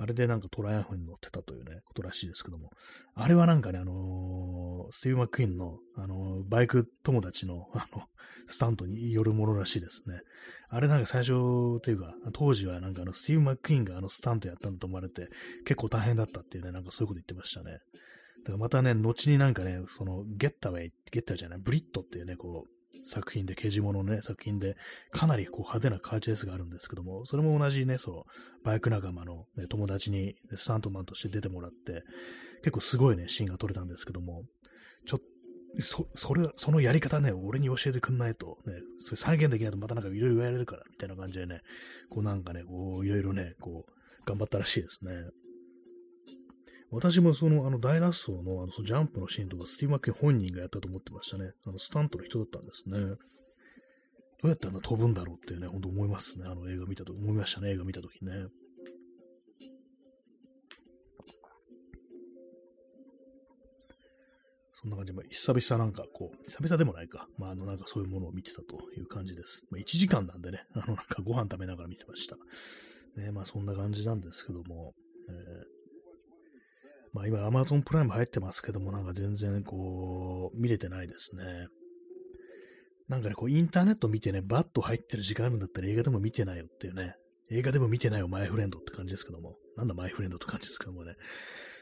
[0.00, 2.70] あれでなんかトライアンフに乗ってたというね、ことらしいですけども。
[3.14, 8.04] あれはなんかね、あのー、スティーブ・マックイーンの、あのー、バイク友達の、あの、
[8.46, 10.20] スタントによるものらしいですね。
[10.70, 15.28] あれなんか最初というか、当時はなんかあの、スティーブ・マックイーンがあのスタントやったんだと思われて、
[15.66, 17.72] 結構大変だったっていうね、なんかそういうこと言ってましたね。
[17.72, 24.76] だからまたね、後になんかね、その、ゲッタウェイ、ゲッタウじゃない、ブリットっていうね、こう、作品で、刑事物のね、作品で、
[25.10, 32.02] かなりこう派手なカーチェイスがあるんですけども、それも同じね、そう、バイク仲間の、ね、友達にスタントマンとして出てもらって、
[32.62, 34.44] 結構すごいね、シーンが撮れたんですけども、
[35.06, 41.60] ちょっと、そ、それ、そのやり方ね、俺に教えてくんないと、ね、それ再現できないとまたなんかいろいろ言われるから、みたいな感じでね、
[42.10, 43.92] こうなんかね、こう、いろいろね、こう、
[44.26, 45.12] 頑張ったらしいですね。
[46.92, 51.52] 私もその、あの、大脱走の、あの、そのジャンプのシーンとか、スティーブ・マッケン本人がやったと思ってましたね。
[51.64, 52.98] あの、スタントの人だったんですね。
[52.98, 53.18] ど
[54.44, 56.46] うやってあんな飛ぶんだろうってね、ほんと思いますね。
[56.46, 58.32] あの映画見たと、思いましたね、映画見たときね。
[64.72, 67.28] そんな感じで、まあ、久々なんかこう、久々でもないか。
[67.36, 69.66] まあ、あの、なんかそういうものを見てたという感じです。
[69.70, 72.36] まあ、1時間なんでね、あの、なんかご飯食べながら見てました。
[73.20, 74.94] ね、まあ、そんな感じなんですけども、
[75.28, 75.79] えー
[77.12, 81.68] まあ今 Amazon プライム入ってますけども、なんか全然こう、見れてないですね。
[83.08, 87.16] なんかね、こうインターネット見てね、バッと入ってる時間あるんだったら映画でも見てないよっていうね、
[87.50, 89.56] 映画でも見てないよ、マイフレンドって感じですけども。
[89.76, 91.14] なんだマイフレンドって感じですけどもね。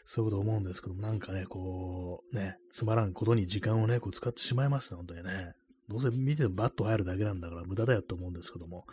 [0.04, 5.52] そういうこと思うんですけども、なんかね、こう、ね、つまらんことに時間をね、こう使ってしまいますね、本当にね。
[5.88, 8.86] どうせ見てもバッと入るだけなんだから無駄だよと思うんですけども、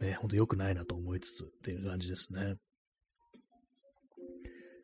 [0.00, 2.54] ね、ほんと良くないなと思いつつっていう感じですね。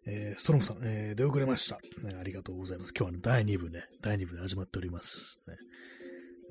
[0.06, 1.76] えー、ストロムさん、えー、出遅れました、
[2.06, 2.16] ね。
[2.18, 2.92] ありがとうございます。
[2.96, 5.40] 今日は、ね、第2部ね、第2部で始まっております。
[5.46, 5.56] ね、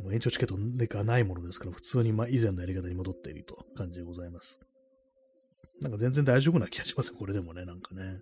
[0.03, 4.59] もう延長チケットでかないものですから、普通にまあ以前のやり方に戻っていると感じでございます。
[5.81, 8.19] なんか全然大丈夫な気がしますこれでもね、なんかね。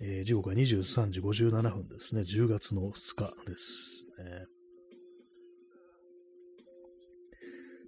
[0.00, 2.22] えー、時刻は23時57分ですね。
[2.22, 4.46] 10月の2日ですね。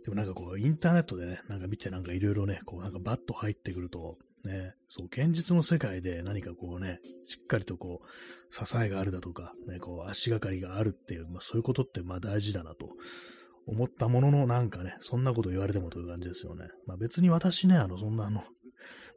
[0.05, 12.91] でもなんかこう、インターネットでね、なんか見てなんかいろいろね、こうなんかバッと入ってくると、ね、そう、現実の世界で何かこうね、しっかりとこう、支えがあるだとか、ね、こう、足がかりがあるっていう、まあそういうことってまあ大事だなと
[13.67, 16.69] 思ったものの、なんかね、そんなこと言われてもという感じですよね。
[16.87, 18.45] まあ別に私ね、あの、そんなあの、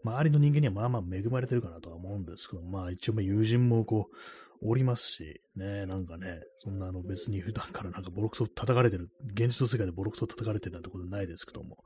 [0.05, 4.15] 周りの人間にはまあまあ恵まれてるかなとは思うんですけど、まあ一応まあ友人もこう、
[4.61, 11.83] おりますし、ね、なんかね、そんなあの別に普段からなんかボロクソ叩かれてる、現実の世界でボロクソ叩かれてるなんてことないですけども、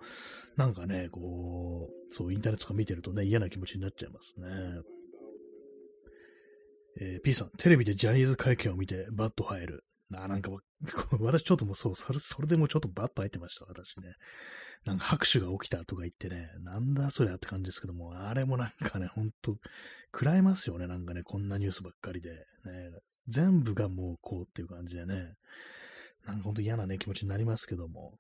[0.56, 4.48] なんかね、こう、そう、インターネットとか見てるとね、嫌な気持ちになっちゃいますね。
[7.00, 9.84] えー、P さん、テレビでジャニーズ会見を見てバッと入る。
[10.14, 10.52] あ、なんか、
[11.20, 14.16] 私ちょっともうそう、それそれでもちょっとバッと入ってました、私ね。
[14.86, 19.58] なんか拍手が起きたとか言ってね、なんだそりゃって感じですけども、あれもなんかね、ほんと、
[20.14, 22.32] 食らいますよね、なんかね、こんなニュースばっかりで。
[22.32, 22.92] ね、
[23.28, 25.36] 全部がもうこうっていう感じでね、
[26.26, 28.18] なんかほんと嫌なね、気持ちになりますけども。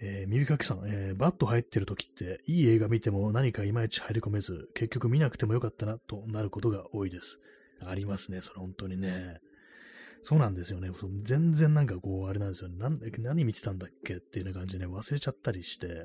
[0.00, 7.40] えー、耳かきさん、えー、バット入ってる時って、いい映画見ても何かいまいち入り込めず、結局見なくてもよかったなとなることが多いです。
[7.84, 9.40] ありますね、それ本当にね。
[10.22, 10.90] そうなんですよね。
[11.22, 12.76] 全然なんかこう、あれなんですよね。
[13.18, 16.04] 何見てたんだっけっていうような感じでね、忘れちゃったりして、ね、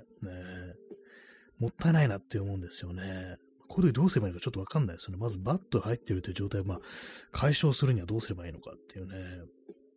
[1.60, 3.38] もったいないなって思うんですよね。
[3.68, 5.18] こういう時どうすればいいのかちょっとわかんないですよね。
[5.18, 6.80] まずバット入ってるという状態をまあ
[7.32, 9.16] 解消するにはどうすればいいのかっていうね。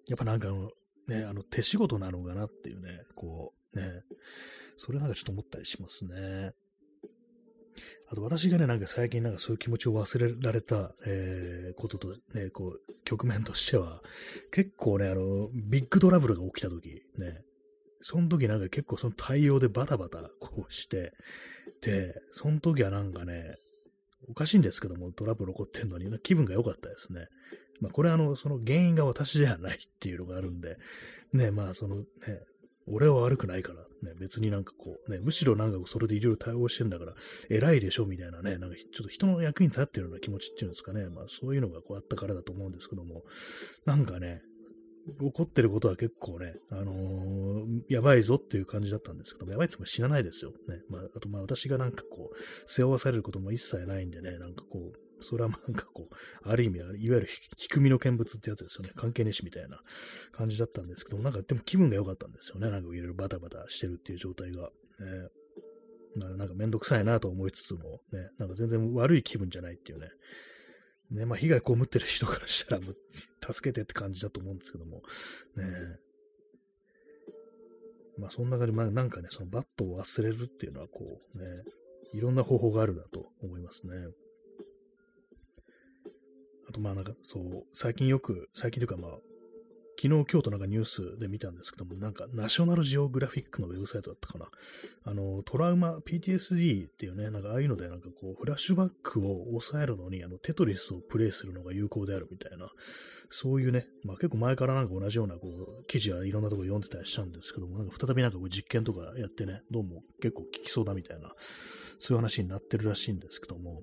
[0.08, 0.70] やっぱなんかあの、
[1.08, 4.02] ね、あの手仕事なのかなっていうね、こう、ね、
[4.76, 6.52] それなんかちょっと思ったりしますね。
[8.08, 14.02] あと私がね、なんか最近なんかそういう気持ちを忘れられた、えー、こととね、こう、局面としては、
[14.52, 17.42] 結構ね、あの、ビッグトラブルが起きた時、ね、
[18.00, 21.12] その時なんか結構その対応でバタバタこうして、
[21.82, 23.56] で、その時はなんかね、
[24.28, 27.26] おかしいんですけども、トラブル起こってんのに、気分が良かったですね。
[27.80, 30.76] まあ、これあの、その原因が私ではないっていうのがあるんで、
[31.32, 32.04] ね、まあ、そのね、
[32.88, 37.14] 俺は悪くないから、ね、別になんかこう、ね、むしろなんかそれでいろいろ対応してんだから、
[37.50, 43.22] 偉いでしょみたいなね、なんかちょっと人の役に立ってるような気持ちっていうんですかね、まあそういうのがこうあったからだと思うんですけども、
[43.84, 44.42] なんかね、
[45.20, 50.50] 起こってることは結構ね、あのー、やばいぞっていう感じだったんですけども、やばいつも知らないですよ。
[50.50, 50.80] ね。
[50.90, 56.14] まあ、あとまあ私がなんかこう、背負わされることも一切ないんでね、なんかこう、それはなんかこう、
[56.48, 58.92] ある意味、いわゆる低みの見物ってやつですよね。
[58.96, 59.80] 関係ねえしみたいな
[60.32, 62.70] 感じだったんですけど、なんかでも気分が良かったんですよね。
[62.70, 64.70] なんかいろいろバタバタしてるっていう状態が。
[65.00, 70.08] ね、なんかめんどくさいなと思いつつも、ね、なんか全然悪い気分じゃないっていうね。
[71.10, 72.82] ね、まあ被害被ってる人からしたら、
[73.52, 75.02] 助けてって感じだと思うんですけども、
[75.56, 75.64] ね。
[78.18, 81.44] まあその中で、まあなんかね、そのバットを忘れるっていうのはこうね、
[82.14, 83.92] いろんな方法があるなと思いますね。
[86.68, 89.18] あとまあなんかそう、最近よく、最近というかまあ、
[89.98, 94.48] 昨日、今日となんかニュースで見たんですけども、なんか、ナショナルジオグラフィックのウェブサイトだったかな。
[95.04, 102.68] あの、トラウマ、PTSD っていうね、なんかああいうので、なんかこう、フラッシュバックを抑えるのに、あの、テトリスをプレイするのが有効であるみたいな、
[103.30, 111.32] そういうね、まあ結構前からなんか同じような、こう、記事はいろんなとこ読んでたりしたんですけども、なんか再びなんかこう実験とかやってね、どうも結構効きそうだみたいな、
[111.98, 113.80] そういう話になってるらしいんですけども、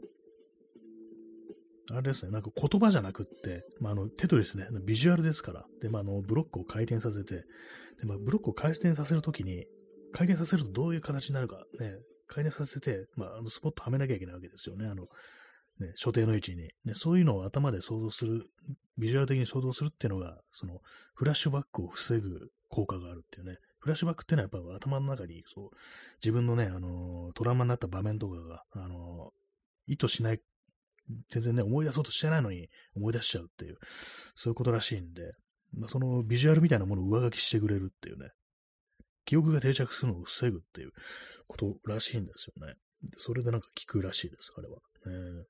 [1.92, 7.44] あれですね、なんか言葉じゃなくって、まあ、あの、テトリスね、ビジュアルですから、で、まあ、あの、ブロックを回転させて、で、
[8.06, 9.66] まあ、ブロックを回転させるときに、
[10.14, 15.04] 回転させるとどういう形になるか、ね、回転させて、まあ、あの、スポットはめなきゃいけないわけですよね、あの、
[15.80, 16.94] ね、所定の位置に、ね。
[16.94, 18.46] そういうのを頭で想像する、
[18.98, 20.80] ビジュアル的に想像するっていうのが、その、
[21.16, 23.58] フラッシュバックを防ぐ効果があるっていうね。
[23.80, 25.70] フラッシュバックっていうのはやっぱ頭の中に、そう、
[26.22, 29.34] 自分のね、あの、トラウマになった場面とかが、あの、
[29.88, 30.40] 意図しない
[31.30, 33.78] 全然ね、思い出そうとしてないのに思い出しちゃうっていう、
[34.36, 35.34] そういうことらしいんで、
[35.78, 38.30] まあ、そのビジュアルみたいなものを上書きしてくれるっていうね、
[39.26, 40.92] 記憶が定着するのを防ぐっていう
[41.48, 42.76] ことらしいんですよね。
[43.18, 44.76] それでなんか聞くらしいです、あれは。
[45.06, 45.46] ね、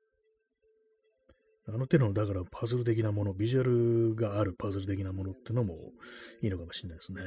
[1.67, 5.75] あの手の、だからパズル的なもの、ビジュアルがあるパズル的なものってのも
[6.41, 7.21] いいのかもしれないですね。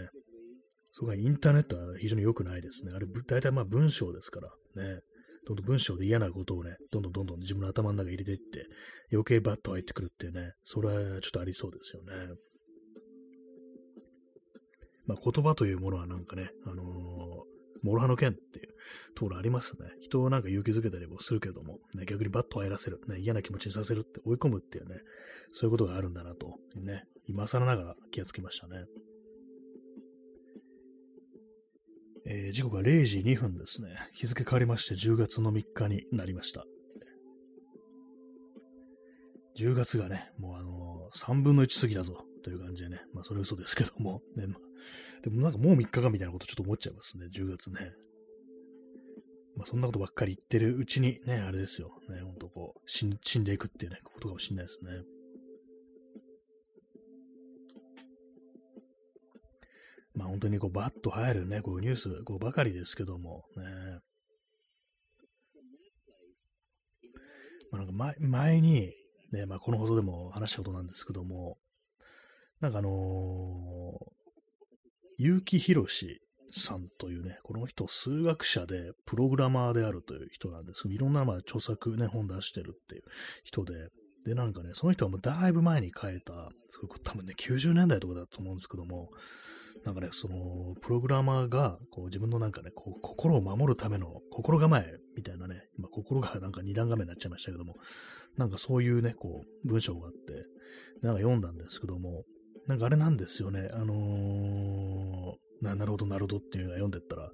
[0.93, 2.93] そこがインターネットは非常に良くないですね。
[2.95, 4.51] あれ、大体まあ文章ですから
[4.83, 5.01] ね。
[5.47, 8.67] どんどん文章で嫌なことをね、どんどんどんどん自分の頭の中に入れていって、
[9.13, 12.35] 余計バッと入ってくるっていうね、それはちょっとありそうですよね。
[15.07, 16.87] まあ、言葉というものはなんかね、あのー、
[17.85, 18.75] 諸刃の剣っていう
[19.15, 19.87] ところありますね。
[20.01, 24.97] 人をなんか勇気づけたりもするけども、ね、逆にバッと入らせる、ね、嫌な気持ちにさせるって追い込むっていうね、
[25.53, 28.85] そういうことがあるんだなと、ね、今更ながら気がつきましたね。
[32.29, 33.89] えー、時刻は0時2分ですね。
[34.13, 36.65] 日付変わりまして10月の3日になりました。
[39.57, 44.59] 10月がね、もうあのー、3分の1過ぎだぞという感じでね、まあそれ嘘ですけども、ね、まあ、
[45.23, 47.93] でもなんかもう3日かみたいなことちょっと思っちゃいますね、10月ね。
[49.57, 54.91] まあそんなことばっかり言ってるうちにね、あれですよ、ね、ほんとこう死んでいくっていうね、ことかもしれないですね。
[60.27, 63.65] あ本当にこうバッと入るね、こうニュースこうばかりですけども、ね。
[67.73, 68.93] まあ、なんか前前に、
[69.33, 71.57] ね、まあこの放送でも話したことなんですけども、
[72.61, 76.19] なんかあのー、結城博
[76.53, 83.03] さんというね、この人、数学者で、プログラマーであるという人なんですけど、いろんなまあ著作ね、本出してるっていう
[83.45, 83.75] 人で、
[84.25, 89.11] で、なんかね、その人はもうだいぶ前に書いた、すごい多分ね、90年代とかだと思うんですけども、
[89.87, 97.75] なんかね、その、プログラマーが、こう自分のなんかね、こう心を守るための心構えみたいなね、今心がなんか二段画面になっちゃいましたけども、
[98.37, 100.45] なんかそういうね、こう、文章があって、
[101.03, 102.25] なんか読んだんですけども、
[102.67, 107.31] なんかあれなんですよね、あのー、ななるほど、なるほどっていうのが読んでったら、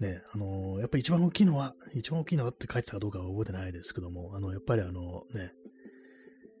[0.00, 5.52] ね、あのー、やっぱり一番大きいのは、一番大きいのはって書いてたかどうかは覚えてないですけども、あの、やっぱりあのね、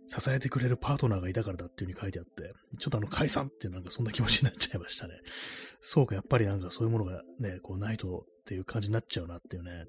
[0.08, 5.14] 支えてくれるパートナーがいたからだっていう風に書いてあって、ちょっとあの解散ってなんかそんな気持ちになっちゃいましたね。
[5.80, 9.86] そうか、やっぱりなんかそういうものがね、こうないとっていう感じになっちゃうなっていうね。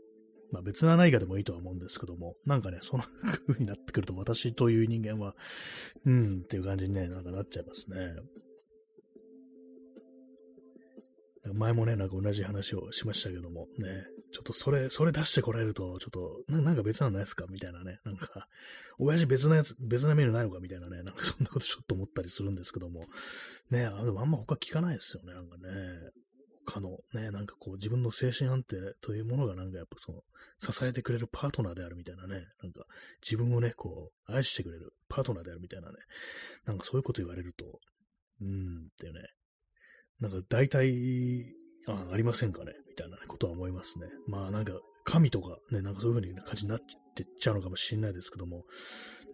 [0.51, 5.35] まあ別な何かでもいいとは思うんですけども、なんかね、その風になってくると私という人間は、
[6.05, 8.15] うんっていう感じにね、なんかなっちゃいますね。
[11.53, 17.45] 前もね、なんか同じ話をしましたけども、ね、ちょっとそれ、それ出してこられると、ちょっとな、なんか別なのないですか？
[17.49, 18.47] みたいなね、なんか、
[18.97, 20.59] 親父別なやつ、別なメニューないのか？
[20.59, 23.05] みたいなね、なんかそんなことちょっと思ったりするんですけども、
[23.71, 25.63] ね、あでもあんま他聞かないですよね、なんかね。
[26.69, 30.21] 他のね、なんかこう自分の精神安定というものがなんかやっぱその
[30.59, 32.83] 支えてくれるパートナーであるみたいなね、なんか
[33.23, 35.93] 自分をね、こう愛してくれるパートナーであるみたいなね、
[36.65, 37.79] なんかそういうこと言われると、
[38.41, 39.21] うーんっていうね、
[40.19, 41.55] なんか大体、
[41.87, 42.73] あありませんかね？
[42.89, 44.07] みたいなことは思いますね。
[44.27, 46.79] まあなんか神とかね、なんかそういう風に感じになっ
[47.15, 48.65] てっちゃうのかもしれないですけども、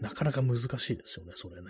[0.01, 1.69] なかなか難しいですよね、それね。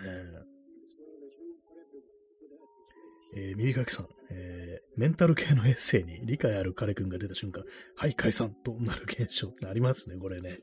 [3.36, 7.64] えー、耳かきさん、えー、メンタル系のエッセイに理解ある彼くんが出た瞬間、
[7.96, 10.60] はい、解散となる現象ってありますね、これね。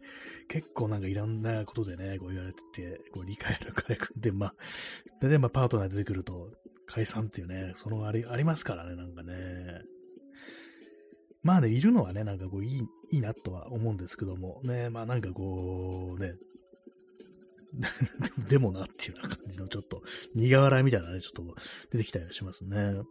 [0.48, 4.56] 結構なんかいろんなことでね、こう言われてて、こう理解ある彼くんで、まあ、
[5.20, 6.50] でね、まあ、パートナー出てくると、
[6.92, 9.34] 解散っていうね、そのあり、ありますからね、なんかね。
[11.42, 12.82] まあね、いるのはね、なんかこう、いい、
[13.12, 16.34] いいなとは思うんですけども、ね、まあなんかこう、ね、
[18.50, 20.04] でもなっていうような感じのちょっと
[20.36, 21.56] 苦笑いみたいなね、ちょっと
[21.92, 23.02] 出てきたりしますね。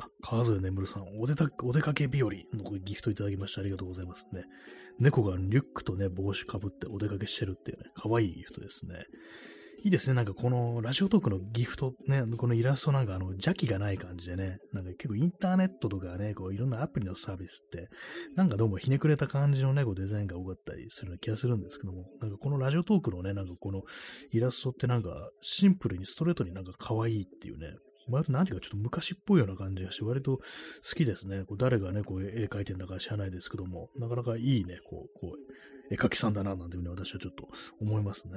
[0.00, 4.44] あ、川添眠さん、お出た、お出かけ日和のギフトいただきましてありがとうございますね。
[4.98, 9.04] 猫がリュックとね、帽子かぶってお出かけしてるっていうね、可愛いギフトですね。
[9.82, 10.14] いいですね。
[10.14, 17.88] なんかこのラジオトークのギフトね、このイラストなんかあの邪気がない感じでね、なんか結構インターネットとかね、こういろんなアプリのサービスって、
[18.36, 23.82] なんかどうもひねくれた感じのね、こうデザインが多かったりするような気がするんですけども、なんかこのラジオトークのね、なんかこの
[24.32, 27.68] イラストってなんかシンプルにストレートになんか可愛いっていうね、
[28.10, 30.42] 割と何かちょっと昔っぽいような感じがして、割と好
[30.94, 31.44] きですね。
[31.46, 37.48] こう誰がね、こう絵描いてんだか知らないですけども、なかなかいいね、こう、こう絵描きさんだな、なんていうふうに私はちょっと
[37.80, 38.34] 思いますね。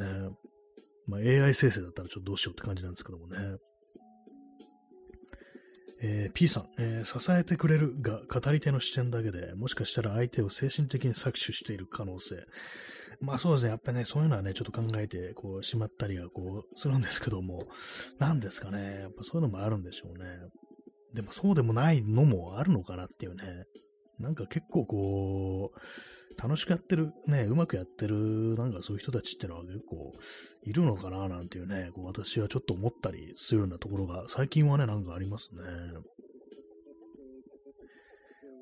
[1.08, 3.38] まあ、AI 生成だったらちょっとどうしようって感じなんですけどもね。
[6.06, 12.44] えー、P さん、えー、支えてくれるが語り手の視点だけで、もしかしたら相手を精神的に搾取している可能性。
[13.22, 17.68] まあそうですね、やっぱりね、そういうのはね、ちょっと考えて、こう、しまったりは、こう、するんですけども、
[18.20, 20.26] なんですかね、やっぱそういうのもあるんでしょうね。
[21.14, 23.44] でもそうでもないのもあるのかなっていうね。
[24.20, 30.12] なんか結構こう、楽しくやってる、ね、うまくやってる、なんかそういう人たちってのは結構
[30.64, 35.62] いるのかななんていうね、こう私はちょっと思ったりするようなところが、最近はね、なんかありますね。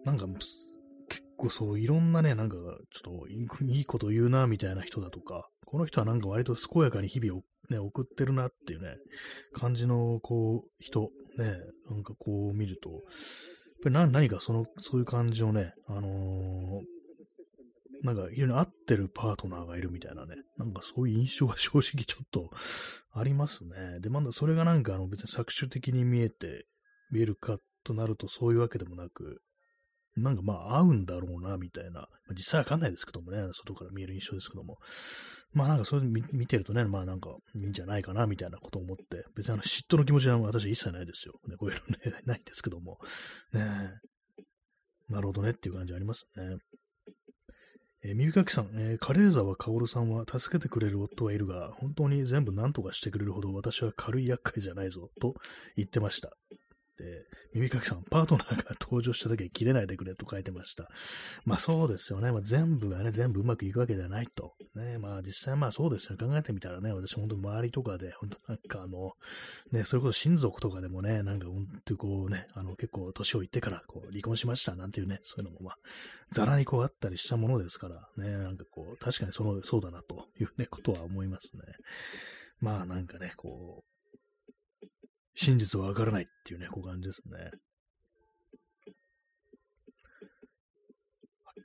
[0.04, 8.97] なんか、結構そう、いろんなね、なんか、ちょっといいこと言うな、みたいな人だとか、この人はなんか割と健やかに日々をね、送ってるなっていうね、
[9.54, 11.56] 感じの、こう、人、ね、
[11.89, 13.04] なんかこう見ると、
[13.84, 16.82] ぱり何かその、そういう感じのね、あのー、
[18.04, 22.50] なんか非常に合ってるパートナーがいるみたいなね、なんかそういう印象が正直ちょっと
[23.14, 24.00] ありますね。
[24.00, 26.66] で、まだそれがなんかあの別に搾取的に見えて、
[27.12, 29.42] 見えるかとなるとそういうわけでもなく、
[30.16, 32.08] なんかまあ合うんだろうな、みたいな。
[32.32, 34.78] 実際わかんないですけどもね、外から見える印象ですけども。
[35.54, 41.34] まあなんかそういうの見てるとね、まあなんかいいんじゃないかな、みたいなことを思って、別にあの嫉妬の気持ちは私一切ないですよ。
[41.47, 42.99] ね、こういうのね、 ないんですけども。
[43.54, 43.99] ね
[45.10, 46.58] なるほどねっていう感じありますね。
[48.04, 55.36] えー、耳かきさん、えー、カレー沢薫さんは助けてくれる夫はいるが、本当に全部何とかしてくれるほど私は軽い厄介じゃないぞ、と
[55.76, 56.32] 言ってました。
[57.02, 60.89] で、耳かきさん、パートナーが登場した時は切れないでくれと書いてました。
[61.45, 62.32] まあそうですよね。
[62.32, 64.54] まあ、全部がね、全部うまくいくわけではないと。
[64.76, 66.26] ね、まあ実際まあそうですよね。
[66.26, 69.14] 考えてみたらね、私本当周りとかで、本当なんかあの、
[69.72, 75.76] ね、それこそ親族とかでもね、なんか本当こうね、あの結構年をいってからこう離婚しましたなんていうね、そういうのもまあ、
[76.32, 81.64] ざらにこうあったりしたものですから、ね、なんかこう、確かにその、そうだなというね、ことは思いますね。
[82.60, 83.91] まあなんかね、こう、
[85.36, 87.52] 真実はわからないっていうね、こう感じですね。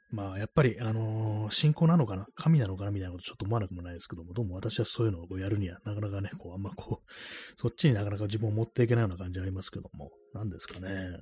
[0.08, 2.26] まあ、やっぱり、あのー、信仰なのかな？
[2.36, 2.90] 神なのかな？
[2.90, 7.10] みたいなことちょっと思わなくもないですけども、どうも私はそういうのをこうやるには、なかなかね、こう、あんまこう、
[7.56, 11.20] そっちになかなか自分を持っていけないような感じありますけども、何ですかね。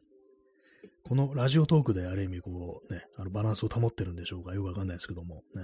[1.02, 4.54] このラジオトークである意味、こう、ね、あのバランスを保ってるんでしょうか？
[4.54, 5.62] よくわかんないですけども、ね。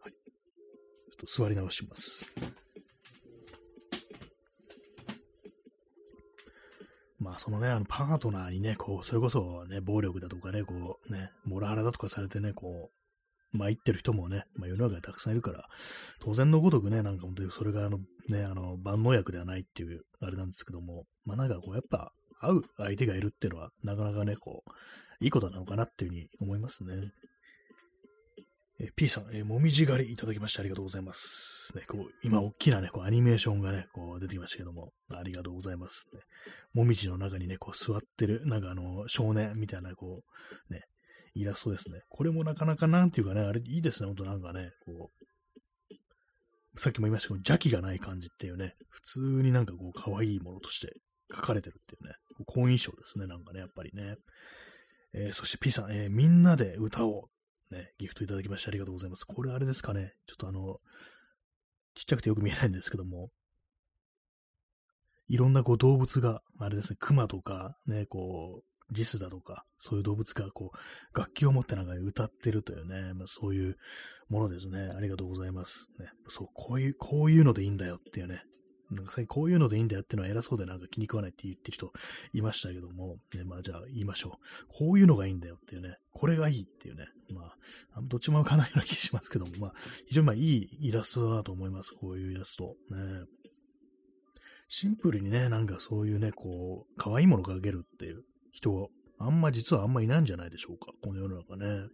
[0.00, 0.12] はい。
[0.12, 2.24] ちょっと座り直します。
[7.38, 12.90] そのね、あの、パートナーにね、こう、それこそね、暴力だとかね、こう、ね、モラハラだとかされてね、こ
[13.52, 15.64] う、まあ、言ってる人もね、まあ、世の中にたくさんいるから、
[16.20, 24.70] 当然のごとくね、なんか本当にそれがあの、ね、あの、万能薬ではないっていう、あれなんですけども、まあ、なんかこう、やっぱ、会う相手がいるっていうのは、なかなかね、こう、
[25.24, 26.94] いいことなのかなっていうふうに思いますね。
[28.80, 31.72] え、P さん、えー、もみじ狩りいただきましてありがとうございます。
[31.74, 36.20] ね、こう今、大きなね、こうアニメーションがね、こう出てきましたけども、ありがとうございます、ね。
[36.74, 40.22] もみじの中にね、こう座ってる、なんかあの、少年みたいな、こ
[40.70, 40.82] う、ね、
[41.34, 42.02] イラストですね。
[42.08, 50.92] これもなかなかなんていうかね、あれいいですね、ほんとなんかね、こう、さっきも言いましたけど、邪気がない感じっていうね、普通になんかこう、可愛いものとして
[51.34, 52.14] 書かれてるっていうね、
[52.46, 54.14] 好印象ですね、なんかね、やっぱりね。
[55.14, 57.22] えー、そして P さん、えー、みんなで歌おう。
[57.70, 59.24] ね、ギフトいただきましてありがとうございます。
[59.24, 60.12] これあれですかね。
[60.26, 60.78] ちょっとあの、
[61.94, 63.30] ちっちゃくてよく見えないんですけども、
[65.28, 73.76] いろんなこう動物が、あれですね、熊とか、ね、こう、リスだとか、そういう動物がこう、楽器を持ってなんか歌ってるというね、まあ、そういう
[74.28, 74.90] ものですね。
[74.96, 75.88] ありがとうございます。
[75.98, 78.42] ね、そう、こういう、こういうのでいいんだよっていうね、
[78.90, 81.92] なんか最近こういうのでいいんだよっていうのは偉そうでなんか気に食わないって言ってる人
[82.32, 84.66] いましたけども、ね、まあじゃあ言いましょう。
[84.68, 87.52] こういうのがいいんだよっていうね、これがいいっていうね、ま
[87.94, 89.72] あ、どっちもわかんないような気しますけども、まあ、
[90.06, 91.92] 非常にまあいいイラストだなと思います。
[91.92, 92.76] こういうイラスト。
[92.90, 93.24] ね。
[94.68, 98.22] シンプルにね、なんかそういうね、こう、可愛いものを描けるっていう
[98.52, 100.92] 人、あんま実はあんまいないんじゃないでしょうか。
[101.02, 101.88] この世の中ね。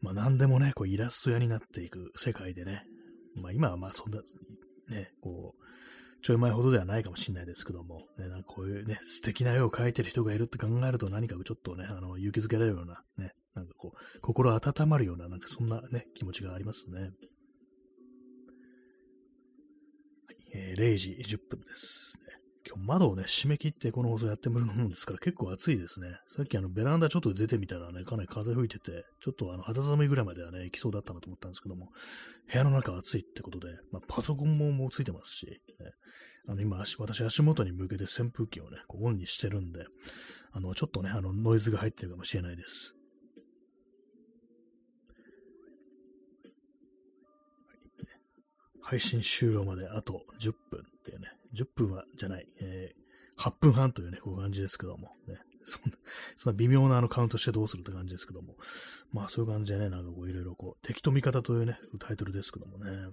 [0.00, 2.84] まあ何でもね、こうイラスト屋になっていく世界でね、
[3.34, 4.20] まあ今はまあそんな、
[4.88, 5.62] ね、こう、
[6.22, 17.00] ちょい前ほどではないかもしれないですけども、ね、なんかこういうね、素敵な絵を描いてる人がいるって考えると何かちょっとね、あの、勇気づけられるような、ね、なんかこう、心温まるような、なんかそんなね、気持ちがありますね。
[17.00, 17.10] はい、
[20.54, 22.18] えー、0時10分です、
[22.66, 26.08] 今日窓をね、閉め切ってこの放送やってもらうもんですから結構暑いですね。
[26.28, 31.88] さっきあのベランダちょっと出てみたらね、かなり風吹いてて、ちょっとあの肌寒いぐらいまではね、行きそうだったなと思ったんですけども、
[32.50, 35.90] 部屋の中暑いってことで、まあ、パソコンももうついてますし、ね、
[36.48, 39.84] あの今足、私足元に向けて扇風機をね、こうオンにしてるんで、
[40.52, 42.94] あの、ちょっとね、あの、ノイズが入ってるかもしれないです。
[48.82, 55.98] 配信終了まであと10分っていうね、10分は、じゃない、えー、8分半というね、こういう感じですけども、ね、 そんな、
[56.36, 58.56] そんな微妙なあのカウントしてどうするって感じですけども、
[59.12, 63.08] まあそういう感じでね、なんかこういろいろこう、敵と味方というね、タイトルですけどもね、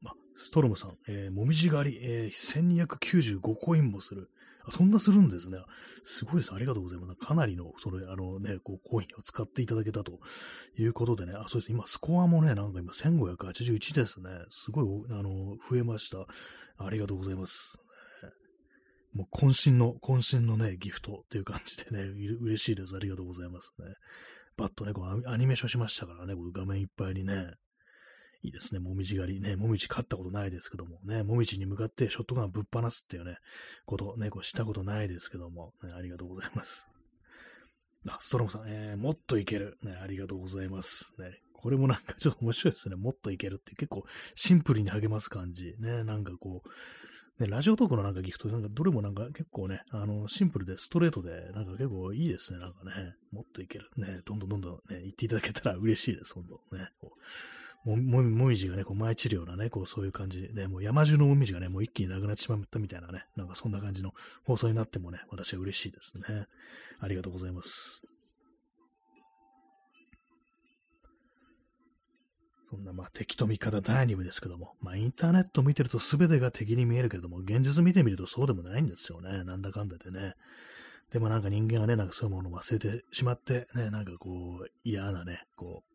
[0.00, 4.30] まあ、ストロムさん、えー、もみじ狩り、えー、1295コインもする。
[4.64, 5.58] あ、そんなするんですね。
[6.04, 6.52] すごいです。
[6.52, 7.14] ありがとうございます。
[7.26, 10.18] かなりの、それ、あのね、こう、コインを使っていただけたと
[10.78, 11.32] いうことでね。
[11.34, 11.72] あ、そうです。
[11.72, 14.30] 今、スコアもね、なんか今、1581ですね。
[14.50, 16.26] すごい、あの、増えました。
[16.78, 17.78] ありがとうございます。
[19.12, 22.02] もう、渾身の、渾身のね、ギフトっていう感じでね、
[22.40, 22.94] 嬉しいです。
[22.94, 23.86] ありがとうございますね。
[24.56, 27.54] バッとね、こう、アニメーションしましたからね、この画面いっぱいにね。
[28.42, 28.80] いいですね。
[28.80, 29.56] もみじ狩りね。
[29.56, 31.22] もみじ勝ったことないですけどもね。
[31.22, 33.36] もみじに向かってショットガンぶっ放すっていうね、
[33.84, 36.88] ことね、こうしたことないですけども、ね、ありがとうございます。
[38.08, 39.76] あ、ストロムさん、えー、もっといける。
[39.82, 41.14] ね、ありがとうございます。
[41.18, 42.96] ね、これもなんかちょっと面白いですね。
[42.96, 45.74] もっといけるって結構シンプルに励ます感じ。
[45.78, 53.14] ね、なんかこう、ね、ラジオトークのなんかギフト、なんかどれもなんか結構ね、あの、シンプルでストレートで、なんか結構いいですね、なんかね。
[53.32, 53.90] もっといける。
[53.96, 56.60] ね、どんどんどんどんね、言っていただけたら嬉しいです、ほんと。
[56.72, 56.90] ね。
[57.84, 64.12] も、も、もみじがね、こう舞い散るようなね、こうそういう感じで、もう山中のもみじがね、もう一気になくなってしまったみたいなね、なんかそんな感じの
[64.44, 66.46] 放送になってもね、私は嬉しいですね。
[67.00, 68.02] ありがとうございます。
[72.70, 79.42] そんな、まあ、敵と味方第2部ですけども、まあ、インターネット見てると全てが敵に見えるけれども、現実見てみるとそうでもないんですよね。
[79.42, 80.34] なんだかんだでね。
[81.10, 85.89] でもなんか人間はね、なんかそういうものを忘れてしまって、ね、なんかこう、嫌なね、こう、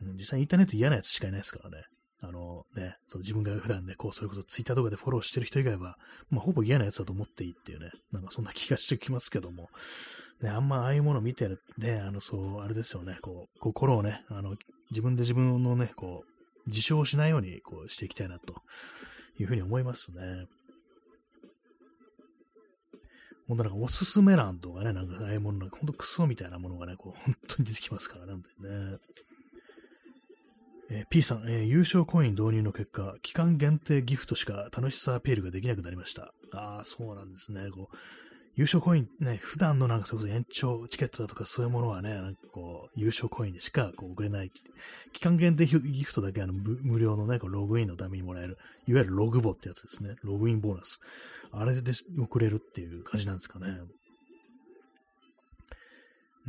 [0.00, 1.84] 実際インターネット嫌なやつしかいないですからね。
[2.20, 5.96] あのね、そう自分が普段ね、こう、それこそツイッターとかでフォローしてる人以外は、
[6.30, 9.68] まあ、ほぼ嫌なやつだと思っていいっていうね、なんかそんな気がしてきますけども、
[10.40, 14.56] ね、あんまああいうもの見てる、ね、あの、そう、あれですよね、こう、心をね、あの、
[14.90, 18.54] 自分で自分のね、こう、自傷しないように、こう、していきたいな、と
[19.38, 20.46] いうふうに思いますね。
[23.46, 28.98] ほんとなんかおすすめ欄とかね、なんかああいうもの、なんかほんとクソみたいなものがね、こう、本当に出てきますから、ねなんてね。
[30.90, 36.32] えー、P さん、えー、優勝コイン導入の結果、期間限定ギフトしか楽しさアピールができなくなりました。
[36.52, 37.70] ああ、そうなんですね。
[37.70, 37.96] こう
[38.58, 44.50] 優勝コインね、普段のなんかそれこそ延長チケットだとかそういうものはね、なんかこう、優勝コインでしかこう送れない。
[45.12, 48.58] 期間限定ギフトだけあの無料のね、こうログインのためにもらえる、
[48.88, 50.16] いわゆるログボってやつですね。
[50.24, 50.98] ログインボーナス。
[51.52, 53.78] あれで送れるっていう感じなんですかね。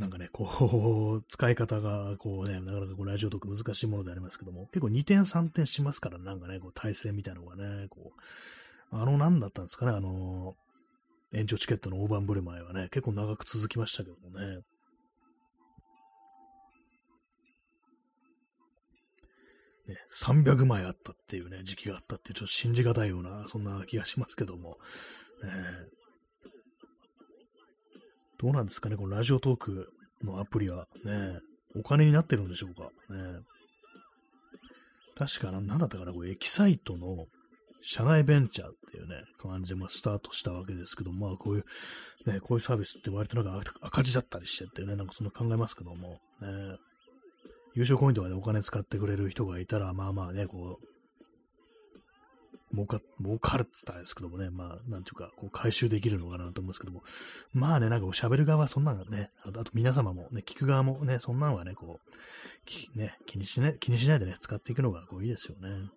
[0.00, 8.12] なんかね、こう、 使い方が、こうね、なかなかこうラジオとか難しいものでありますけども、結構2点3点しますから、なんかね、こう、体制みたいなのがね、こ
[8.92, 10.56] う、あの、なんだったんですかね、あの、
[11.34, 14.62] 延長チケットの大盤振る舞いはね、結構長く続きましたけどもね。
[19.86, 24.78] ね、300枚あったっていうね、時期があったって、ちょっと信じがたいような、そんな気がしますけども、
[25.44, 25.99] えー
[28.40, 29.92] どうなんですかね、このラジオトーク
[30.24, 30.86] のアプリは。
[31.04, 31.40] ね、
[31.76, 32.84] お金になってるんでしょうか。
[33.14, 33.40] ね。
[35.14, 37.26] 確かな、なんだったかな、これエキサイトの
[37.82, 46.78] 社内ベンチャーっていうね、感じで、まあ、スタートしたわけですけど、まあ、こういう、ね、こういうサービスって割となんか赤字だったりしてってね、なんかそんな考えますけども、ね、
[47.74, 50.89] 優勝コインとかでお金使ってくれる人がいたら、まあまあね、こう、
[52.72, 57.02] 儲か、儲かるって言ったらですけどもね、まあ、なんていうか、こう、回収できるのかなと思うんですけども、
[57.52, 62.10] まあね、なんか喋る側はそんなのね、あと皆様もね、聞く側もね、そんなのはね、こう、
[62.66, 65.90] きね、気にしない、気にしないでね、使っていくのがこういいですよね。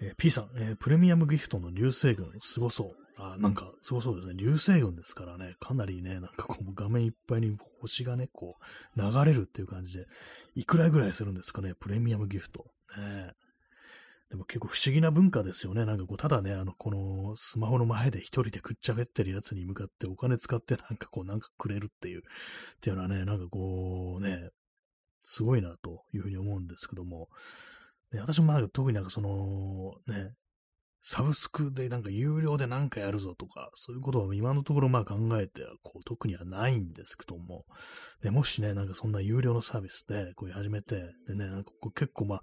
[0.00, 3.06] えー、P さん、えー、プレミアムギフトの流星群、すごそう。
[3.18, 4.34] あ、なんか、すごそうですね。
[4.36, 8.56] 流星群ですからね、かなりね、なんかこう、画面いっぱいに星がね、こ
[8.96, 10.06] う、流れるっていう感じで、
[10.54, 12.66] いくらぐらいするんですかね、プレミアムギフト。
[12.98, 13.32] ね
[14.36, 15.86] でも結構不思議な文化ですよね。
[15.86, 22.22] なんかこう、ただね、あの、このスマホの前で一人でくっちゃべってるやつに向かってお金使ってなんかこう、なんかくれるっていう、っ
[22.82, 24.50] ていうのはね、なんかこう、ね、
[25.22, 27.28] すごいなというふうに思うんですけども、
[28.12, 30.32] ね、私もなんか特になんかその、ね、
[31.08, 37.64] サブスクでなんか有料でなんかやるぞとか、そういうことは今のところまあ考えてはこう特にはないんですけども、
[38.24, 40.96] でもしね、なんかそんな有料のサービスでこう始めて、
[41.28, 42.42] でね、なんかこう結構まあ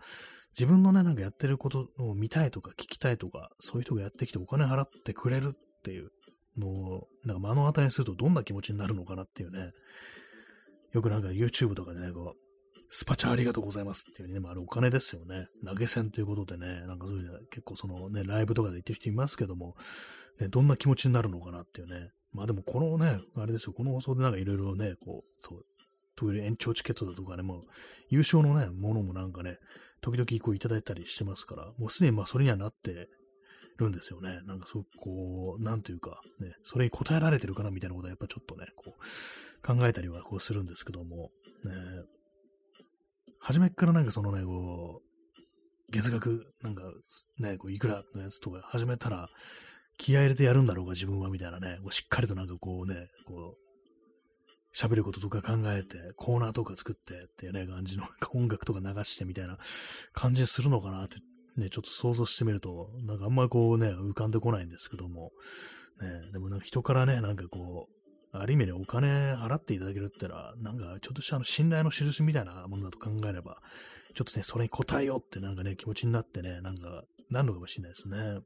[0.57, 6.11] 自分のね、なんかやってることを見たいとか聞きたいとか、そういう人がやってきてお金払ってくれるっていう
[6.57, 9.71] のを、なんか目の当たりにするとどんな気持ちになるのかなっていうね、
[10.93, 12.42] よくなんか YouTube とかでね、こう、
[12.95, 15.47] スパチャありがとうございますっていうね、まあ、あれお金ですよね。
[15.65, 19.75] 投げ銭ということでね、なんかそういう結構そのね、ライブとかで言ってる人いますけども、
[20.39, 22.11] ね、どんな気持ちになるのかなっていうね。
[22.33, 25.65] まあでもこのね、あれですよ、この放送でなんかいろいろね、こう、そう、
[26.15, 27.63] という延長チケットだとかね、もう
[28.09, 29.57] 優勝のね、ものもなんかね、
[30.01, 33.09] 時々こういただいたりしてますから、もうすでにまあそれにはなって
[33.77, 34.41] るんですよね。
[34.45, 41.31] なんかそう、こう、なんというか、ね、それに応えられてるかなみたいなことはやっぱちょっとね、こう、考えたりはこうするんですけども、
[41.63, 41.71] ね、
[43.43, 46.83] 初めっからなんかそのね、こう、月額、なんか、
[47.39, 49.27] ね、こう、いくらのやつとか始めたら、
[49.97, 59.57] 気合入れてやるんだろうが、自分は、みたいなね、こうしっかりとなんかこうね、こう、喋ることとか考えて、コーナーとか作ってっていうね、感じの音楽とか流してみたいな
[60.13, 61.17] 感じするのかなって、
[61.57, 65.31] ね、ちょっと想像してみると、なんかあんまこうね、浮かんでこないんですけども、
[66.01, 68.02] ね、でもなんか人からね、なんかこう、
[68.35, 73.61] ある意味でお金払っていただけるってのは、なんかちょっとしたあの信頼の印みたいなものだと考えれば、
[74.15, 78.39] ちょっとね、それに応えようってなんかね、気持ちになってね、なんか、なるのかもしれないですね。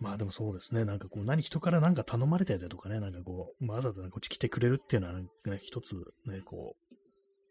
[0.00, 5.28] まあでもそうですね、なんかこう、何人からなんか頼まれてたりとかね、なんかこう、わざわざこっち来てくれるっていうのは、ね、
[5.62, 5.94] 一つ
[6.26, 6.94] ね、こう、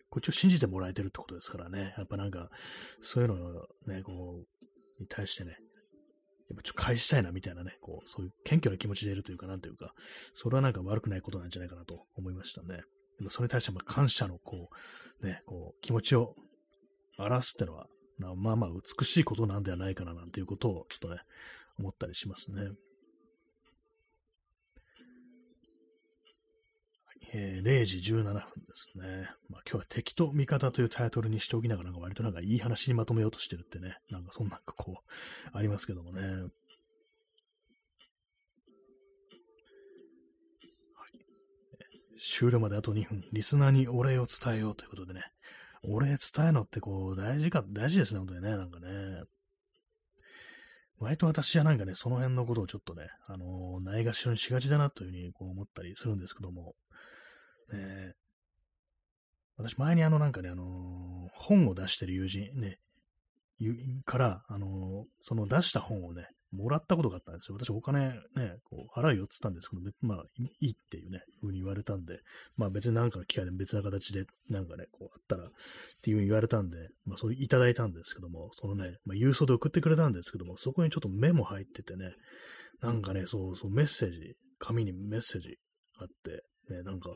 [0.10, 2.50] こっちを信じてもらえてるってことですからね、やっぱなんか、
[3.02, 4.44] そういうのをね、こ
[5.00, 5.58] う、に対してね、
[6.64, 9.94] ちょっと返したいなみたいなね、こう、そういう謙虚な気持ちでいるというか、なんというか、
[10.34, 12.82] それはなんか悪くないことなんじゃないかなと思いましたね。
[13.18, 14.70] でもそれに対して感謝のこ
[15.22, 16.36] う、ね、こう、気持ちを
[17.18, 17.88] 表すってのは、
[18.36, 21.22] まあまあ美しいことなんではないかななんていうことをちょっとね、
[21.80, 22.70] 思ったりしますね。
[27.34, 28.42] えー、0時17分で
[28.74, 29.30] すね。
[29.50, 36.22] まあ、今日は敵と味方というタイトルにしておきながら、割となんかいい話にまとめようとしてるってね、なんかそんなんかこう、ありますけどもね。
[36.22, 36.52] はい、
[42.20, 45.24] 終了まであと2分、リスナーにお礼を伝えようということでね、
[45.84, 49.24] お礼伝えるのってこう、大事か、大事ですね、本当にね、なんかね。
[50.98, 56.76] 割と私はなんかね、その辺のことをちょっとね、あのー、ないがしろにしがちだなというふうにこう思ったりするんですけども、
[57.72, 58.14] ね、
[59.58, 62.78] 私前にあのなんかね、あのー、本を出してる友人ね、
[64.06, 64.70] から、あのー、
[65.20, 67.58] その出した本をね、もらったことがあったんですよ。
[67.58, 69.70] 私お金ね、こう払うよって言ったんです。
[69.70, 70.24] けど、まあ、
[70.60, 72.20] いいっていうね、ふうに言われたんで、
[72.58, 75.48] まあ別に何かの機会で別な形でなんかね、こうあったらっ
[76.02, 82.12] ていうふうに言われたんで、まあそれいただいたんですけども、そのね、まあ郵送で送ってくれたんですけども、そこにちょっとメモ入っててね、
[82.82, 85.58] なんかね、そうそうメッセージ、紙にメッセージ
[86.00, 86.44] あって、
[86.74, 87.12] ね、なんか、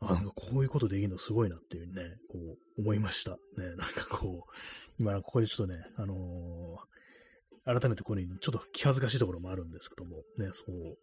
[0.00, 2.38] あ、なんかこういうことできるのすごいなっていうね、こ
[2.76, 3.32] う思いました。
[3.32, 10.96] ね、なんかこう、今ここでちょっとね、あのー、改めてここにちょっと気恥ずかしいところもあるんですけども、ね、そう、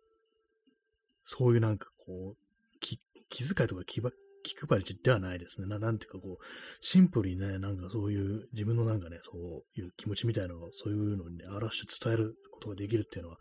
[1.23, 2.37] そういうなんかこう、
[2.79, 2.97] 気
[3.29, 4.11] 気遣いとか気ば
[4.43, 5.67] 気配りではないですね。
[5.67, 6.43] ななんていうかこう、
[6.79, 13.37] シンプルにね、なんかそういう自分のなんかね、そういう気持ちみたいなのを、そういうのにね、表して伝えることができるっていうのは、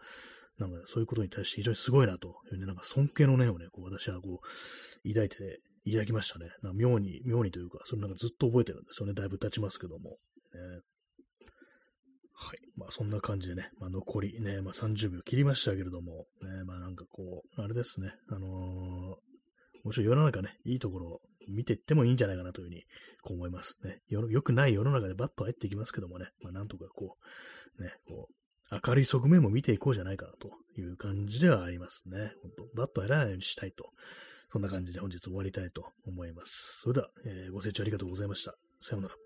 [0.59, 6.47] なんかそういうことに対して非常にすごいなというね、なんか尊敬の念をね、こう私はこう、抱いて抱きましたね。
[6.63, 9.13] な妙に、妙にというか、それなんかずっと覚えてるんですよね。
[9.15, 10.11] だいぶ経ちますけども。
[10.11, 10.17] ね、
[12.33, 12.59] はい。
[12.77, 18.51] まあそんな感じでね、まあ残りね、まあ30秒切りましたけれども、ね、まあなんかこう、あれですね、あのー、
[19.85, 22.85] もちろん世の中ね、いいところを見ていってもいいんじゃないかなというふうに
[23.23, 24.01] こう思いますね。
[24.09, 27.17] よよくない世の中でバッと入っていきますけどもね、まあなんとかこ
[27.79, 28.44] う、ね、こう、
[28.87, 30.51] 明るい側面も見ていこうじゃないかなと
[30.81, 32.33] いう感じではありますね。
[32.43, 33.91] 本当バッとやらないようにしたいと。
[34.49, 36.81] そんな感じで本日終わりたいと思います。
[36.81, 38.55] それでは、えー、ご清聴ありがとうございました。
[38.81, 39.24] さようなら。